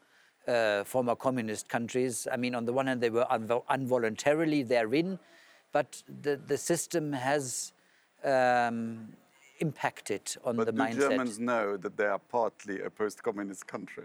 uh, 0.48 0.84
former 0.84 1.14
communist 1.14 1.68
countries. 1.68 2.26
I 2.32 2.36
mean, 2.36 2.54
on 2.54 2.64
the 2.64 2.72
one 2.72 2.86
hand, 2.86 3.00
they 3.00 3.10
were 3.10 3.26
unvo- 3.30 3.64
involuntarily 3.72 4.62
therein, 4.62 5.18
but 5.72 6.02
the, 6.22 6.36
the 6.36 6.56
system 6.56 7.12
has 7.12 7.72
um, 8.24 9.12
impacted 9.60 10.36
on 10.44 10.56
the 10.56 10.64
mindset. 10.64 10.66
But 10.66 10.66
the 10.66 10.72
do 10.72 10.82
mindset. 10.82 11.10
Germans 11.10 11.38
know 11.38 11.76
that 11.76 11.96
they 11.96 12.06
are 12.06 12.18
partly 12.18 12.80
a 12.80 12.90
post-communist 12.90 13.66
country? 13.66 14.04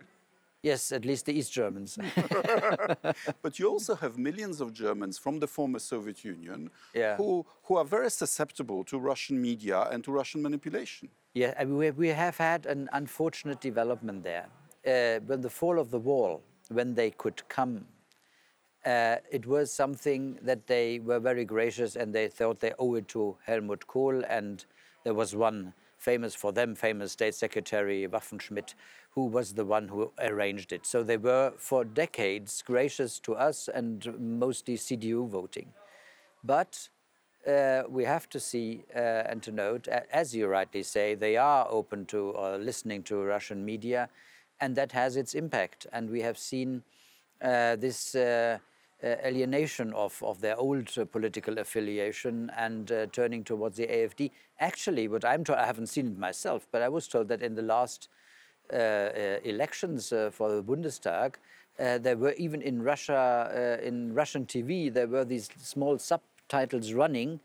Yes, 0.63 0.91
at 0.91 1.05
least 1.05 1.25
the 1.25 1.33
East 1.33 1.51
Germans. 1.51 1.97
But 3.41 3.57
you 3.57 3.67
also 3.67 3.95
have 3.95 4.17
millions 4.17 4.61
of 4.61 4.73
Germans 4.73 5.17
from 5.17 5.39
the 5.39 5.47
former 5.47 5.79
Soviet 5.79 6.23
Union 6.23 6.69
Yeah. 6.93 7.17
who, 7.17 7.45
who 7.63 7.77
are 7.77 7.85
very 7.85 8.11
susceptible 8.11 8.83
to 8.85 8.99
Russian 8.99 9.41
media 9.41 9.87
and 9.91 10.03
to 10.03 10.11
Russian 10.11 10.41
manipulation. 10.41 11.09
Yeah, 11.33 11.53
I 11.59 11.63
mean, 11.65 11.77
we, 11.77 11.91
we 11.91 12.07
have 12.09 12.37
had 12.37 12.65
an 12.65 12.89
unfortunate 12.93 13.59
development 13.61 14.23
there. 14.23 14.47
Uh, 14.85 15.19
when 15.25 15.41
the 15.41 15.49
fall 15.49 15.79
of 15.79 15.89
the 15.89 15.99
wall, 15.99 16.41
when 16.69 16.93
they 16.93 17.09
could 17.11 17.47
come, 17.47 17.85
uh, 18.85 19.15
it 19.31 19.45
was 19.45 19.71
something 19.71 20.37
that 20.41 20.67
they 20.67 20.99
were 20.99 21.19
very 21.19 21.45
gracious 21.45 21.95
and 21.95 22.13
they 22.13 22.27
thought 22.27 22.59
they 22.59 22.73
owe 22.77 22.95
it 22.95 23.07
to 23.09 23.37
Helmut 23.45 23.87
Kohl. 23.87 24.23
And 24.27 24.63
there 25.03 25.13
was 25.13 25.35
one 25.35 25.73
famous 26.01 26.33
for 26.33 26.51
them, 26.51 26.73
famous 26.73 27.11
State 27.11 27.35
Secretary 27.35 28.07
Waffenschmidt, 28.07 28.73
who 29.11 29.27
was 29.27 29.53
the 29.53 29.63
one 29.63 29.87
who 29.87 30.11
arranged 30.19 30.73
it. 30.73 30.85
So 30.85 31.03
they 31.03 31.17
were 31.17 31.53
for 31.57 31.85
decades 31.85 32.63
gracious 32.65 33.19
to 33.19 33.35
us 33.35 33.69
and 33.71 34.11
mostly 34.19 34.77
CDU 34.77 35.29
voting. 35.29 35.67
But 36.43 36.89
uh, 37.47 37.83
we 37.87 38.03
have 38.05 38.27
to 38.29 38.39
see 38.39 38.83
uh, 38.95 39.29
and 39.29 39.43
to 39.43 39.51
note, 39.51 39.87
as 39.87 40.35
you 40.35 40.47
rightly 40.47 40.81
say, 40.81 41.13
they 41.13 41.37
are 41.37 41.67
open 41.69 42.05
to 42.07 42.31
or 42.31 42.57
listening 42.57 43.03
to 43.03 43.21
Russian 43.21 43.63
media, 43.63 44.09
and 44.59 44.75
that 44.75 44.91
has 44.93 45.15
its 45.15 45.35
impact. 45.35 45.85
And 45.93 46.09
we 46.09 46.21
have 46.21 46.37
seen 46.37 46.83
uh, 47.41 47.75
this 47.75 48.15
uh, 48.15 48.57
alienation 49.03 49.93
of, 49.93 50.21
of 50.23 50.41
their 50.41 50.57
old 50.57 50.89
uh, 50.97 51.05
political 51.05 51.57
affiliation 51.57 52.51
and 52.55 52.91
uh, 52.91 53.05
turning 53.11 53.43
towards 53.43 53.77
the 53.77 53.87
AFD. 53.87 54.31
Actually, 54.59 55.07
what 55.07 55.25
I'm 55.25 55.43
I 55.49 55.65
haven't 55.65 55.87
seen 55.87 56.07
it 56.07 56.17
myself, 56.17 56.67
but 56.71 56.81
I 56.81 56.89
was 56.89 57.07
told 57.07 57.27
that 57.29 57.41
in 57.41 57.55
the 57.55 57.61
last 57.61 58.09
uh, 58.71 58.75
uh, 58.75 59.37
elections 59.43 60.13
uh, 60.13 60.29
for 60.31 60.51
the 60.51 60.63
Bundestag, 60.63 61.35
uh, 61.79 61.97
there 61.97 62.17
were 62.17 62.33
even 62.33 62.61
in 62.61 62.81
Russia, 62.81 63.77
uh, 63.81 63.85
in 63.85 64.13
Russian 64.13 64.45
TV, 64.45 64.93
there 64.93 65.07
were 65.07 65.25
these 65.25 65.49
small 65.57 65.97
subtitles 65.97 66.93
running 66.93 67.39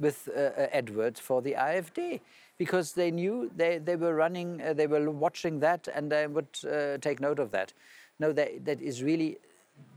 with 0.00 0.28
uh, 0.28 0.40
uh, 0.40 0.68
adverts 0.72 1.20
for 1.20 1.42
the 1.42 1.54
AfD 1.54 2.20
because 2.56 2.92
they 2.92 3.10
knew 3.10 3.50
they, 3.56 3.78
they 3.78 3.96
were 3.96 4.14
running, 4.14 4.60
uh, 4.62 4.72
they 4.72 4.86
were 4.86 5.10
watching 5.10 5.60
that 5.60 5.88
and 5.94 6.10
they 6.10 6.26
would 6.26 6.48
uh, 6.70 6.98
take 6.98 7.20
note 7.20 7.38
of 7.38 7.50
that. 7.50 7.72
No, 8.18 8.32
that, 8.32 8.64
that 8.64 8.80
is 8.80 9.02
really, 9.02 9.38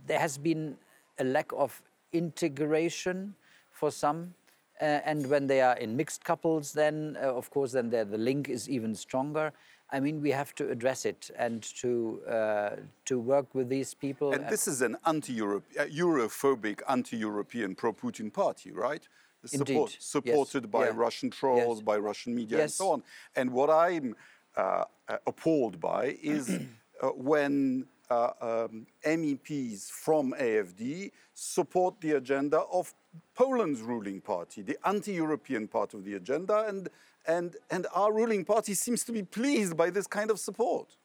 there 0.07 0.19
has 0.19 0.37
been 0.37 0.77
a 1.19 1.23
lack 1.23 1.51
of 1.53 1.81
integration 2.13 3.35
for 3.71 3.91
some. 3.91 4.33
Uh, 4.79 4.99
and 5.05 5.29
when 5.29 5.45
they 5.45 5.61
are 5.61 5.77
in 5.77 5.95
mixed 5.95 6.23
couples, 6.23 6.73
then 6.73 7.17
uh, 7.21 7.33
of 7.35 7.49
course, 7.51 7.71
then 7.71 7.89
the, 7.89 8.05
link 8.05 8.49
is 8.49 8.67
even 8.67 8.95
stronger. 8.95 9.53
I 9.91 9.99
mean, 9.99 10.21
we 10.21 10.31
have 10.31 10.55
to 10.55 10.69
address 10.69 11.05
it 11.05 11.29
and 11.37 11.61
to 11.81 12.21
uh, 12.27 12.75
to 13.05 13.19
work 13.19 13.53
with 13.53 13.67
these 13.69 13.93
people. 13.93 14.31
And 14.31 14.47
this 14.47 14.67
is 14.67 14.81
an 14.81 14.95
anti-Europe, 15.05 15.65
uh, 15.77 15.83
Europhobic, 15.83 16.81
anti-European, 16.87 17.75
pro-Putin 17.75 18.31
party, 18.31 18.71
right? 18.71 19.07
Support, 19.43 19.69
Indeed, 19.69 19.79
yes, 19.79 19.95
supported 19.99 20.71
by 20.71 20.85
yeah. 20.85 20.93
Russian 20.95 21.29
trolls, 21.29 21.79
Yes. 21.79 21.85
by 21.85 21.97
Russian 21.97 22.33
media, 22.33 22.61
and 22.61 22.71
so 22.71 22.91
on. 22.91 23.03
And 23.35 23.51
what 23.51 23.69
I'm 23.69 24.15
uh, 24.55 24.85
uh, 25.09 25.17
appalled 25.27 25.79
by 25.79 26.17
is 26.21 26.49
uh, 27.01 27.07
when 27.09 27.85
um, 28.11 28.87
MEPs 29.05 29.89
from 29.89 30.33
AFD 30.39 31.11
support 31.33 31.99
the 32.01 32.11
agenda 32.11 32.59
of 32.71 32.93
Poland's 33.35 33.81
ruling 33.81 34.21
party, 34.21 34.61
the 34.61 34.77
anti-European 34.85 35.67
part 35.67 35.93
of 35.93 36.03
the 36.03 36.15
agenda, 36.15 36.65
and 36.67 36.89
and 37.27 37.55
and 37.69 37.87
our 37.93 38.11
ruling 38.11 38.45
party 38.45 38.73
seems 38.73 39.03
to 39.03 39.11
be 39.11 39.23
pleased 39.23 39.77
by 39.77 39.89
this 39.89 40.07
kind 40.07 40.31
of 40.31 40.39
support. 40.39 40.97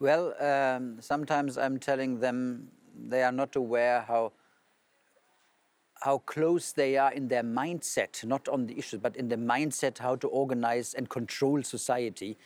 Well, 0.00 0.34
um, 0.42 1.00
sometimes 1.00 1.56
I'm 1.56 1.78
telling 1.78 2.20
them 2.20 2.68
they 3.08 3.22
are 3.22 3.32
not 3.32 3.56
aware 3.56 4.02
how 4.02 4.32
how 6.00 6.18
close 6.18 6.72
they 6.72 6.98
are 6.98 7.12
in 7.12 7.28
their 7.28 7.42
mindset, 7.42 8.24
not 8.24 8.46
on 8.48 8.66
the 8.66 8.78
issues, 8.78 9.00
but 9.00 9.16
in 9.16 9.28
the 9.28 9.36
mindset 9.36 9.98
how 9.98 10.16
to 10.16 10.28
organize 10.28 10.92
and 10.94 11.08
control 11.08 11.62
society. 11.62 12.36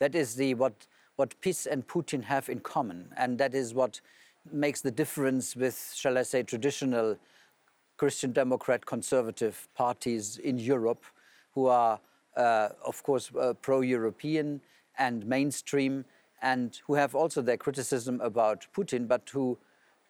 That 0.00 0.14
is 0.14 0.34
the 0.34 0.54
what 0.54 0.86
what 1.16 1.38
PiS 1.40 1.66
and 1.66 1.86
Putin 1.86 2.22
have 2.24 2.48
in 2.48 2.60
common, 2.60 3.08
and 3.16 3.38
that 3.38 3.54
is 3.54 3.74
what 3.74 4.00
makes 4.52 4.80
the 4.80 4.90
difference 4.90 5.56
with, 5.56 5.92
shall 5.94 6.18
I 6.18 6.22
say, 6.22 6.42
traditional 6.42 7.16
Christian 7.96 8.32
Democrat 8.32 8.84
conservative 8.84 9.68
parties 9.74 10.36
in 10.38 10.58
Europe 10.58 11.04
who 11.54 11.66
are, 11.66 11.98
uh, 12.36 12.68
of 12.84 13.02
course, 13.02 13.30
uh, 13.40 13.54
pro 13.54 13.80
European 13.80 14.60
and 14.98 15.26
mainstream, 15.26 16.04
and 16.42 16.80
who 16.86 16.94
have 16.94 17.14
also 17.14 17.40
their 17.40 17.56
criticism 17.56 18.20
about 18.20 18.66
Putin, 18.74 19.08
but 19.08 19.28
who 19.30 19.58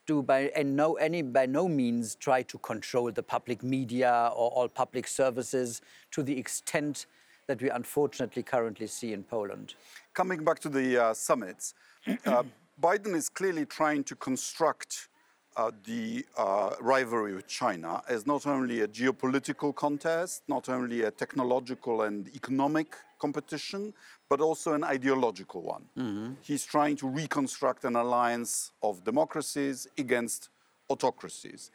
do 0.07 0.23
by, 0.23 0.51
and 0.55 0.77
no, 0.77 0.95
any, 0.95 1.23
by 1.23 1.47
no 1.47 1.69
means 1.69 2.15
try 2.17 2.43
to 2.43 2.59
control 2.59 3.11
the 3.11 3.23
public 3.23 3.63
media 3.63 4.31
or 4.35 4.51
all 4.51 4.69
public 4.69 5.07
services 5.07 5.81
to 6.11 6.23
the 6.23 6.37
extent 6.39 7.07
that 7.47 7.63
we 7.63 7.71
unfortunately 7.71 8.43
currently 8.43 8.87
see 8.87 9.13
in 9.13 9.23
Poland. 9.23 9.75
Coming 10.15 10.45
back 10.45 10.59
to 10.61 10.69
the 10.69 11.05
uh, 11.05 11.15
summits, 11.15 11.75
uh, 12.27 12.43
Biden 12.81 13.15
is 13.15 13.29
clearly 13.29 13.65
trying 13.65 14.05
to 14.05 14.17
construct 14.17 15.09
uh, 15.57 15.71
the 15.85 16.27
uh, 16.37 16.75
rivalry 16.81 17.35
with 17.35 17.47
China 17.47 18.03
as 18.09 18.27
not 18.27 18.47
only 18.47 18.83
a 18.83 18.89
geopolitical 18.89 19.75
contest, 19.75 20.43
not 20.49 20.69
only 20.69 21.03
a 21.03 21.11
technological 21.11 22.03
and 22.03 22.29
economic 22.35 22.95
competition, 23.19 23.95
but 24.29 24.43
also 24.43 24.75
an 24.75 24.85
ideological 24.85 25.63
one. 25.63 26.37
He's 26.43 26.65
trying 26.67 26.97
to 26.97 27.09
reconstruct 27.09 27.85
an 27.85 27.97
alliance 27.97 28.73
of 28.83 29.05
democracies 29.05 29.87
against 29.97 30.51
autocracies. 30.91 31.71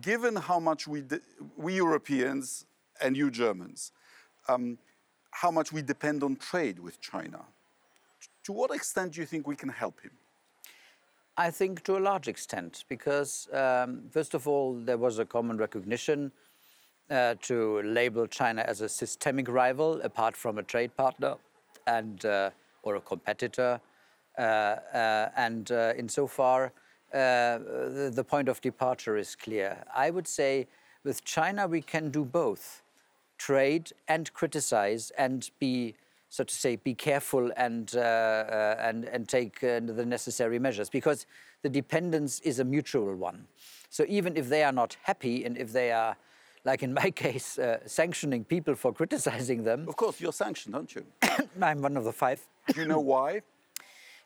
Given 0.00 0.36
how 0.36 0.58
much 0.58 0.88
we, 0.88 1.02
de- 1.02 1.20
we 1.56 1.74
Europeans 1.74 2.64
and 3.02 3.14
you 3.14 3.30
Germans, 3.30 3.92
um, 4.48 4.78
how 5.30 5.50
much 5.50 5.72
we 5.72 5.82
depend 5.82 6.22
on 6.22 6.36
trade 6.36 6.78
with 6.78 7.00
China, 7.00 7.40
to 8.44 8.52
what 8.52 8.70
extent 8.70 9.12
do 9.12 9.20
you 9.20 9.26
think 9.26 9.46
we 9.46 9.56
can 9.56 9.68
help 9.68 10.00
him? 10.00 10.12
I 11.36 11.50
think 11.50 11.84
to 11.84 11.96
a 11.96 12.00
large 12.00 12.26
extent, 12.26 12.84
because 12.88 13.48
um, 13.52 14.02
first 14.10 14.34
of 14.34 14.48
all, 14.48 14.74
there 14.74 14.98
was 14.98 15.18
a 15.18 15.24
common 15.24 15.56
recognition 15.56 16.32
uh, 17.10 17.34
to 17.42 17.80
label 17.82 18.26
China 18.26 18.62
as 18.62 18.80
a 18.80 18.88
systemic 18.88 19.48
rival, 19.48 20.00
apart 20.02 20.36
from 20.36 20.58
a 20.58 20.62
trade 20.62 20.96
partner 20.96 21.36
and 21.86 22.24
uh, 22.24 22.50
or 22.82 22.96
a 22.96 23.00
competitor. 23.00 23.80
Uh, 24.38 24.40
uh, 24.40 25.28
and 25.36 25.72
uh, 25.72 25.92
insofar, 25.96 26.72
uh, 27.12 27.58
the, 27.58 28.12
the 28.14 28.22
point 28.22 28.48
of 28.48 28.60
departure 28.60 29.16
is 29.16 29.34
clear. 29.34 29.84
I 29.94 30.10
would 30.10 30.28
say 30.28 30.68
with 31.02 31.24
China 31.24 31.66
we 31.66 31.82
can 31.82 32.10
do 32.10 32.24
both, 32.24 32.82
trade 33.38 33.92
and 34.08 34.32
criticize 34.34 35.10
and 35.16 35.50
be 35.58 35.94
so 36.30 36.44
to 36.44 36.54
say, 36.54 36.76
be 36.76 36.94
careful 36.94 37.50
and, 37.56 37.94
uh, 37.96 38.00
uh, 38.00 38.76
and, 38.80 39.06
and 39.06 39.26
take 39.28 39.64
uh, 39.64 39.80
the 39.80 40.04
necessary 40.04 40.58
measures 40.58 40.90
because 40.90 41.24
the 41.62 41.68
dependence 41.70 42.40
is 42.40 42.58
a 42.58 42.64
mutual 42.64 43.14
one. 43.14 43.46
So 43.88 44.04
even 44.06 44.36
if 44.36 44.48
they 44.50 44.62
are 44.62 44.72
not 44.72 44.96
happy 45.04 45.44
and 45.46 45.56
if 45.56 45.72
they 45.72 45.90
are, 45.90 46.16
like 46.64 46.82
in 46.82 46.92
my 47.02 47.10
case, 47.10 47.58
uh, 47.58 47.78
sanctioning 47.86 48.44
people 48.44 48.74
for 48.74 48.92
criticizing 48.92 49.64
them, 49.64 49.88
Of 49.88 49.96
course, 49.96 50.20
you're 50.20 50.32
sanctioned, 50.32 50.74
aren't 50.74 50.94
you? 50.94 51.04
I'm 51.62 51.80
one 51.80 51.96
of 51.96 52.04
the 52.04 52.12
five. 52.12 52.46
Do 52.74 52.80
you 52.80 52.86
know 52.86 53.00
why? 53.00 53.40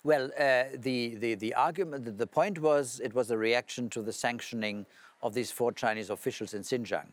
Well, 0.05 0.33
uh, 0.37 0.65
the, 0.75 1.15
the, 1.15 1.37
the 1.37 1.55
argument, 1.55 2.05
the- 2.05 2.11
the 2.11 2.27
point 2.27 2.59
was 2.59 2.99
it 3.05 3.15
was 3.15 3.31
a 3.31 3.39
reaction 3.39 3.89
to 3.91 4.03
the 4.03 4.13
sanctioning 4.13 4.85
of 5.23 5.33
these 5.33 5.53
four 5.53 5.71
Chinese 5.71 6.11
officials 6.11 6.55
in 6.55 6.63
Xinjiang. 6.63 7.07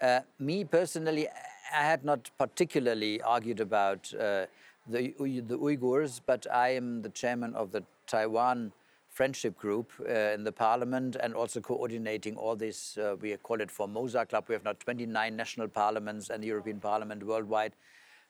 Uh, 0.00 0.20
me 0.38 0.64
personally, 0.64 1.28
I 1.74 1.82
had 1.82 2.04
not 2.04 2.30
particularly 2.38 3.22
argued 3.22 3.60
about 3.60 4.12
uh, 4.14 4.46
the, 4.86 5.14
the 5.18 5.58
Uyghurs, 5.58 6.20
but 6.24 6.46
I 6.52 6.70
am 6.70 7.02
the 7.02 7.08
chairman 7.08 7.54
of 7.54 7.72
the 7.72 7.82
Taiwan 8.06 8.72
Friendship 9.08 9.56
Group 9.56 9.92
uh, 10.00 10.12
in 10.12 10.44
the 10.44 10.52
parliament 10.52 11.16
and 11.18 11.34
also 11.34 11.60
coordinating 11.60 12.36
all 12.36 12.54
this, 12.54 12.98
uh, 12.98 13.16
we 13.18 13.34
call 13.38 13.62
it 13.62 13.70
Formosa 13.70 14.26
Club. 14.26 14.44
We 14.48 14.54
have 14.54 14.64
now 14.64 14.74
29 14.74 15.34
national 15.34 15.68
parliaments 15.68 16.28
and 16.28 16.42
the 16.42 16.48
European 16.48 16.80
Parliament 16.80 17.22
worldwide 17.22 17.72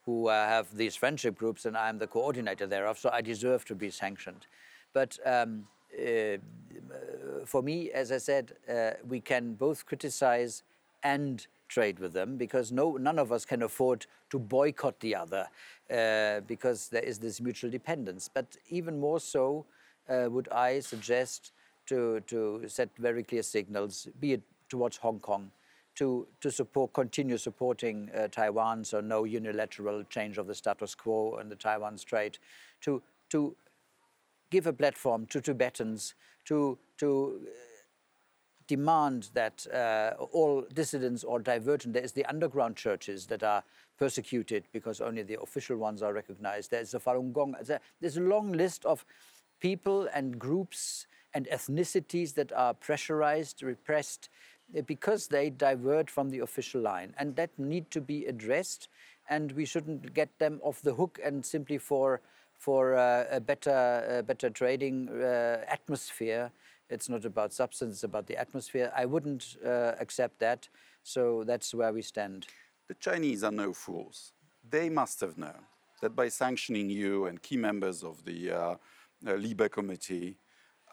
who 0.04 0.28
uh, 0.28 0.46
have 0.46 0.76
these 0.76 0.94
friendship 0.94 1.36
groups, 1.36 1.64
and 1.64 1.76
I'm 1.76 1.98
the 1.98 2.06
coordinator 2.06 2.68
thereof, 2.68 2.96
so 2.96 3.10
I 3.12 3.20
deserve 3.20 3.64
to 3.64 3.74
be 3.74 3.90
sanctioned. 3.90 4.46
But 4.92 5.18
um, 5.26 5.66
uh, 5.92 6.36
for 7.44 7.62
me, 7.62 7.90
as 7.90 8.12
I 8.12 8.18
said, 8.18 8.52
uh, 8.72 8.90
we 9.08 9.20
can 9.20 9.54
both 9.54 9.84
criticize 9.84 10.62
and 11.02 11.44
trade 11.68 11.98
with 11.98 12.12
them 12.12 12.36
because 12.36 12.72
no, 12.72 12.96
none 12.96 13.18
of 13.18 13.32
us 13.32 13.44
can 13.44 13.62
afford 13.62 14.06
to 14.30 14.38
boycott 14.38 14.98
the 15.00 15.14
other 15.14 15.48
uh, 15.90 16.40
because 16.46 16.88
there 16.88 17.02
is 17.02 17.18
this 17.18 17.40
mutual 17.40 17.70
dependence. 17.70 18.28
But 18.32 18.56
even 18.68 18.98
more 18.98 19.20
so, 19.20 19.66
uh, 20.08 20.28
would 20.30 20.48
I 20.50 20.80
suggest 20.80 21.52
to, 21.86 22.20
to 22.26 22.64
set 22.66 22.90
very 22.98 23.22
clear 23.22 23.42
signals, 23.42 24.08
be 24.20 24.34
it 24.34 24.42
towards 24.68 24.96
Hong 24.96 25.20
Kong, 25.20 25.50
to, 25.96 26.26
to 26.40 26.50
support, 26.50 26.92
continue 26.92 27.38
supporting 27.38 28.10
uh, 28.14 28.28
Taiwan, 28.28 28.84
so 28.84 29.00
no 29.00 29.24
unilateral 29.24 30.04
change 30.04 30.38
of 30.38 30.46
the 30.46 30.54
status 30.54 30.94
quo 30.94 31.38
in 31.38 31.48
the 31.48 31.56
Taiwan 31.56 31.96
Strait, 31.96 32.38
to, 32.82 33.02
to 33.30 33.56
give 34.50 34.66
a 34.66 34.72
platform 34.72 35.26
to 35.26 35.40
Tibetans, 35.40 36.14
to, 36.44 36.78
to 36.98 37.40
demand 38.66 39.30
that 39.34 39.66
uh, 39.72 40.12
all 40.32 40.64
dissidents 40.72 41.24
or 41.24 41.38
divergent, 41.38 41.94
there 41.94 42.02
is 42.02 42.12
the 42.12 42.24
underground 42.26 42.76
churches 42.76 43.26
that 43.26 43.42
are 43.42 43.62
persecuted 43.98 44.64
because 44.72 45.00
only 45.00 45.22
the 45.22 45.40
official 45.40 45.76
ones 45.76 46.02
are 46.02 46.12
recognized. 46.12 46.70
There's 46.70 46.90
the 46.90 47.00
Falun 47.00 47.32
Gong. 47.32 47.54
There's 48.00 48.16
a 48.16 48.20
long 48.20 48.52
list 48.52 48.84
of 48.84 49.04
people 49.60 50.08
and 50.12 50.38
groups 50.38 51.06
and 51.34 51.46
ethnicities 51.52 52.34
that 52.34 52.52
are 52.52 52.74
pressurized, 52.74 53.62
repressed, 53.62 54.28
uh, 54.76 54.80
because 54.82 55.28
they 55.28 55.50
divert 55.50 56.10
from 56.10 56.30
the 56.30 56.40
official 56.40 56.80
line. 56.80 57.14
And 57.18 57.36
that 57.36 57.50
need 57.58 57.90
to 57.90 58.00
be 58.00 58.26
addressed, 58.26 58.88
and 59.28 59.52
we 59.52 59.64
shouldn't 59.64 60.14
get 60.14 60.38
them 60.38 60.60
off 60.62 60.82
the 60.82 60.94
hook 60.94 61.18
and 61.22 61.44
simply 61.44 61.78
for, 61.78 62.20
for 62.58 62.96
uh, 62.96 63.24
a 63.30 63.40
better, 63.40 64.18
uh, 64.18 64.22
better 64.22 64.50
trading 64.50 65.08
uh, 65.08 65.64
atmosphere. 65.68 66.50
It's 66.88 67.08
not 67.08 67.24
about 67.24 67.52
substance, 67.52 67.94
it's 67.94 68.04
about 68.04 68.26
the 68.26 68.36
atmosphere. 68.36 68.92
I 68.96 69.06
wouldn't 69.06 69.56
uh, 69.64 69.92
accept 69.98 70.38
that, 70.38 70.68
so 71.02 71.42
that's 71.44 71.74
where 71.74 71.92
we 71.92 72.02
stand. 72.02 72.46
The 72.88 72.94
Chinese 72.94 73.42
are 73.42 73.50
no 73.50 73.72
fools. 73.72 74.32
They 74.68 74.88
must 74.88 75.20
have 75.20 75.36
known 75.36 75.66
that 76.00 76.14
by 76.14 76.28
sanctioning 76.28 76.88
you 76.90 77.26
and 77.26 77.42
key 77.42 77.56
members 77.56 78.04
of 78.04 78.24
the 78.24 78.52
uh, 78.52 78.56
uh, 78.60 78.76
Libe 79.36 79.68
committee, 79.70 80.36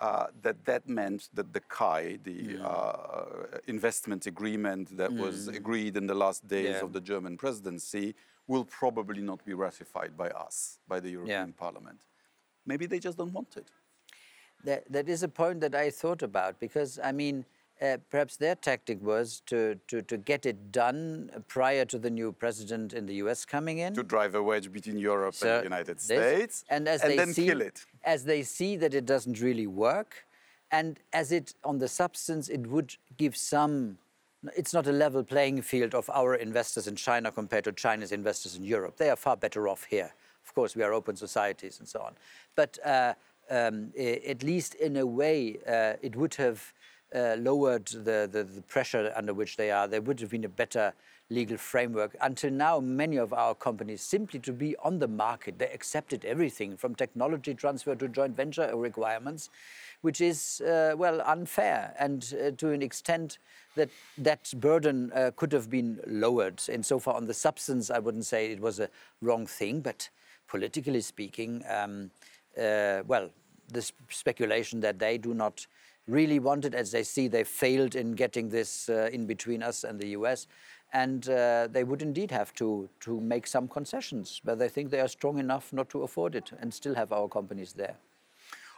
uh, 0.01 0.27
that 0.41 0.65
that 0.65 0.88
meant 0.89 1.29
that 1.34 1.53
the 1.53 1.60
CAI, 1.60 2.17
the 2.23 2.58
uh, 2.63 3.60
investment 3.67 4.25
agreement 4.25 4.97
that 4.97 5.13
was 5.13 5.47
agreed 5.47 5.95
in 5.95 6.08
the 6.08 6.15
last 6.15 6.47
days 6.47 6.75
Yeah. 6.77 6.84
of 6.84 6.93
the 6.93 6.99
German 7.01 7.38
presidency, 7.38 8.15
will 8.47 8.65
probably 8.65 9.21
not 9.21 9.45
be 9.45 9.53
ratified 9.53 10.17
by 10.17 10.29
us, 10.29 10.79
by 10.88 10.99
the 10.99 11.12
European 11.12 11.53
Parliament. 11.53 11.99
Maybe 12.65 12.88
they 12.88 12.99
just 12.99 13.17
don't 13.17 13.32
want 13.34 13.56
it. 13.58 13.69
That, 14.63 14.84
that 14.91 15.10
is 15.10 15.23
a 15.23 15.28
point 15.28 15.60
that 15.62 15.76
I 15.76 15.89
thought 15.89 16.21
about 16.21 16.60
because, 16.60 16.99
I 17.04 17.12
mean, 17.12 17.45
uh, 17.82 17.97
perhaps 18.10 18.38
their 18.38 18.56
tactic 18.56 19.02
was 19.04 19.41
to, 19.47 19.78
to, 19.89 20.02
to 20.04 20.17
get 20.17 20.45
it 20.45 20.71
done 20.71 21.30
prior 21.47 21.84
to 21.86 21.99
the 21.99 22.10
new 22.10 22.32
president 22.32 22.93
in 22.93 23.06
the 23.06 23.15
US 23.15 23.43
coming 23.43 23.80
in. 23.80 23.93
To 23.95 24.04
drive 24.04 24.36
a 24.36 24.43
wedge 24.43 24.71
between 24.71 24.97
Europe 24.97 25.34
So 25.36 25.47
and 25.49 25.60
the 25.60 25.63
United 25.63 25.97
this- 25.97 26.06
States, 26.06 26.63
and 26.69 26.88
as 26.88 27.02
they 27.02 27.17
then 27.17 27.34
see, 27.34 27.45
kill 27.47 27.62
it. 27.62 27.86
as 28.06 28.23
they 28.23 28.41
see 28.43 28.78
that 28.78 28.93
it 28.93 29.06
doesn't 29.06 29.41
really 29.41 29.67
work, 29.67 30.26
and 30.71 30.97
as 31.12 31.32
it 31.32 31.56
on 31.63 31.80
the 31.80 31.88
substance, 31.88 32.47
it 32.47 32.67
would 32.67 32.95
give 33.17 33.36
some. 33.36 33.97
It's 34.58 34.73
not 34.73 34.88
a 34.88 34.91
level 34.91 35.23
playing 35.23 35.62
field 35.62 35.95
of 35.95 36.10
our 36.10 36.36
investors 36.36 36.88
in 36.88 36.95
China 36.97 37.32
compared 37.32 37.63
to 37.63 37.71
China's 37.71 38.12
investors 38.12 38.56
in 38.58 38.63
Europe. 38.63 38.97
They 38.97 39.10
are 39.10 39.15
far 39.15 39.38
better 39.38 39.67
off 39.69 39.86
here. 39.86 40.13
Of 40.45 40.54
course, 40.54 40.76
we 40.76 40.84
are 40.84 40.91
open 40.93 41.15
societies 41.15 41.80
and 41.80 41.88
so 41.88 42.02
on, 42.02 42.13
but 42.56 42.78
uh, 42.86 43.13
um, 43.53 43.91
at 43.97 44.43
least 44.43 44.75
in 44.75 44.97
a 44.97 45.05
way, 45.05 45.57
uh, 45.67 45.93
it 46.01 46.15
would 46.15 46.35
have 46.35 46.73
uh, 47.15 47.35
lowered 47.37 47.85
the, 47.85 48.27
the, 48.31 48.43
the 48.43 48.61
pressure 48.63 49.13
under 49.15 49.33
which 49.33 49.57
they 49.57 49.69
are. 49.69 49.87
There 49.87 50.01
would 50.01 50.19
have 50.19 50.31
been 50.31 50.45
a 50.45 50.49
better 50.49 50.93
legal 51.29 51.57
framework. 51.57 52.15
Until 52.21 52.51
now, 52.51 52.79
many 52.79 53.17
of 53.17 53.33
our 53.33 53.55
companies, 53.55 54.01
simply 54.01 54.39
to 54.39 54.51
be 54.51 54.75
on 54.77 54.99
the 54.99 55.07
market, 55.07 55.59
they 55.59 55.69
accepted 55.69 56.25
everything 56.25 56.75
from 56.77 56.95
technology 56.95 57.53
transfer 57.53 57.95
to 57.95 58.07
joint 58.07 58.35
venture 58.35 58.75
requirements, 58.75 59.49
which 60.01 60.21
is, 60.21 60.61
uh, 60.61 60.93
well, 60.97 61.21
unfair 61.21 61.95
and 61.99 62.33
uh, 62.33 62.51
to 62.57 62.71
an 62.71 62.81
extent 62.81 63.37
that 63.75 63.89
that 64.17 64.51
burden 64.57 65.11
uh, 65.13 65.31
could 65.35 65.51
have 65.51 65.69
been 65.69 65.99
lowered. 66.07 66.61
And 66.69 66.85
so 66.85 66.99
far, 66.99 67.15
on 67.15 67.25
the 67.25 67.33
substance, 67.33 67.89
I 67.89 67.99
wouldn't 67.99 68.25
say 68.25 68.51
it 68.51 68.59
was 68.59 68.79
a 68.79 68.89
wrong 69.21 69.45
thing, 69.45 69.81
but 69.81 70.09
politically 70.47 71.01
speaking, 71.01 71.63
um, 71.69 72.11
uh, 72.57 73.01
well, 73.07 73.29
the 73.73 73.91
speculation 74.09 74.79
that 74.81 74.99
they 74.99 75.17
do 75.17 75.33
not 75.33 75.67
really 76.07 76.39
want 76.39 76.65
it, 76.65 76.73
as 76.73 76.91
they 76.91 77.03
see 77.03 77.27
they 77.27 77.43
failed 77.43 77.95
in 77.95 78.13
getting 78.13 78.49
this 78.49 78.89
uh, 78.89 79.09
in 79.12 79.25
between 79.25 79.63
us 79.63 79.83
and 79.83 79.99
the 79.99 80.07
US. 80.09 80.47
And 80.91 81.27
uh, 81.27 81.67
they 81.71 81.83
would 81.83 82.01
indeed 82.01 82.29
have 82.31 82.53
to, 82.55 82.88
to 82.99 83.19
make 83.19 83.47
some 83.47 83.67
concessions, 83.67 84.41
but 84.43 84.59
they 84.59 84.69
think 84.69 84.91
they 84.91 84.99
are 84.99 85.07
strong 85.07 85.39
enough 85.39 85.73
not 85.73 85.89
to 85.89 86.03
afford 86.03 86.36
it 86.36 86.51
and 86.59 86.73
still 86.73 86.93
have 86.93 87.12
our 87.12 87.27
companies 87.27 87.73
there. 87.73 87.95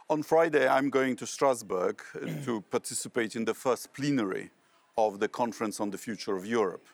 On 0.08 0.22
Friday, 0.22 0.68
I'm 0.68 0.88
going 0.88 1.16
to 1.16 1.26
Strasbourg 1.26 2.00
uh, 2.14 2.26
to 2.44 2.62
participate 2.70 3.36
in 3.36 3.44
the 3.44 3.54
first 3.54 3.92
plenary 3.92 4.50
of 4.96 5.18
the 5.18 5.28
Conference 5.28 5.80
on 5.80 5.90
the 5.90 5.98
Future 5.98 6.36
of 6.36 6.46
Europe. 6.46 6.86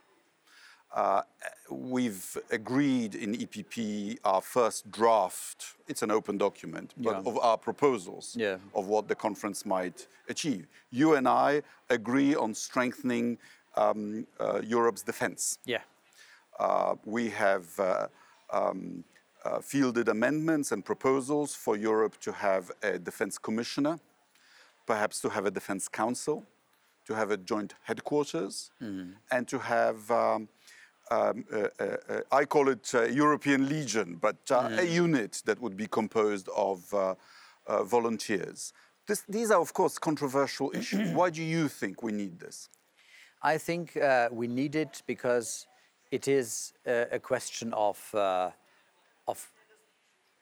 Uh, 0.95 1.23
we've 1.71 2.37
agreed 2.51 3.15
in 3.15 3.35
EPP 3.35 4.19
our 4.25 4.43
first 4.43 4.91
draft, 4.91 5.77
it's 5.89 6.03
an 6.03 6.11
open 6.11 6.37
document, 6.37 6.93
but 6.99 7.13
Yeah. 7.23 7.31
of 7.31 7.39
our 7.39 7.57
proposals 7.57 8.37
Yeah. 8.37 8.59
of 8.75 8.87
what 8.89 9.09
the 9.09 9.15
conference 9.15 9.65
might 9.65 10.07
achieve. 10.29 10.67
You 10.91 11.15
and 11.15 11.27
I 11.27 11.63
agree 11.89 12.35
on 12.35 12.55
strengthening 12.55 13.39
um, 13.75 14.27
uh, 14.39 14.61
Europe's 14.63 15.03
defense. 15.03 15.59
Yeah. 15.65 15.83
Uh, 16.59 16.97
we 17.07 17.31
have 17.31 17.81
uh, 17.81 18.09
um, 18.51 19.03
uh, 19.45 19.61
fielded 19.63 20.09
amendments 20.09 20.73
and 20.73 20.85
proposals 20.85 21.55
for 21.55 21.75
Europe 21.75 22.19
to 22.21 22.33
have 22.33 22.71
a 22.83 22.99
defense 22.99 23.39
commissioner. 23.39 23.99
perhaps 24.85 25.21
to 25.21 25.29
have 25.31 25.47
a 25.47 25.51
defense 25.51 25.87
council, 25.89 26.45
to 27.07 27.15
have 27.15 27.31
a 27.31 27.37
joint 27.37 27.75
headquarters, 27.85 28.73
and 29.31 29.47
to 29.49 29.59
have. 29.61 30.11
Um, 30.11 30.49
um, 31.11 31.45
uh, 31.53 31.69
uh, 31.79 31.85
uh, 32.09 32.21
I 32.31 32.45
call 32.45 32.69
it 32.69 32.91
uh, 32.95 33.03
European 33.05 33.69
Legion, 33.69 34.17
but 34.21 34.39
uh, 34.51 34.71
a 34.79 34.85
unit 34.85 35.43
that 35.47 35.61
would 35.61 35.77
be 35.77 35.87
composed 35.87 36.49
of 36.57 36.93
uh, 36.95 37.15
uh, 37.67 37.85
volunteers. 37.85 38.73
This, 39.07 39.25
these 39.29 39.51
are, 39.51 39.61
of 39.61 39.73
course, 39.75 39.99
controversial 39.99 40.73
issues. 40.75 41.11
Why 41.13 41.31
do 41.31 41.43
you 41.43 41.69
think 41.69 42.03
we 42.03 42.13
need 42.13 42.39
this? 42.41 42.69
I 43.43 43.59
think 43.59 43.97
uh, 43.97 44.29
we 44.31 44.47
need 44.47 44.77
it 44.77 45.03
because 45.07 45.67
it 46.11 46.29
is 46.29 46.73
uh, 46.87 47.07
a 47.11 47.19
question 47.19 47.73
of, 47.73 48.15
uh, 48.15 48.51
of 49.27 49.51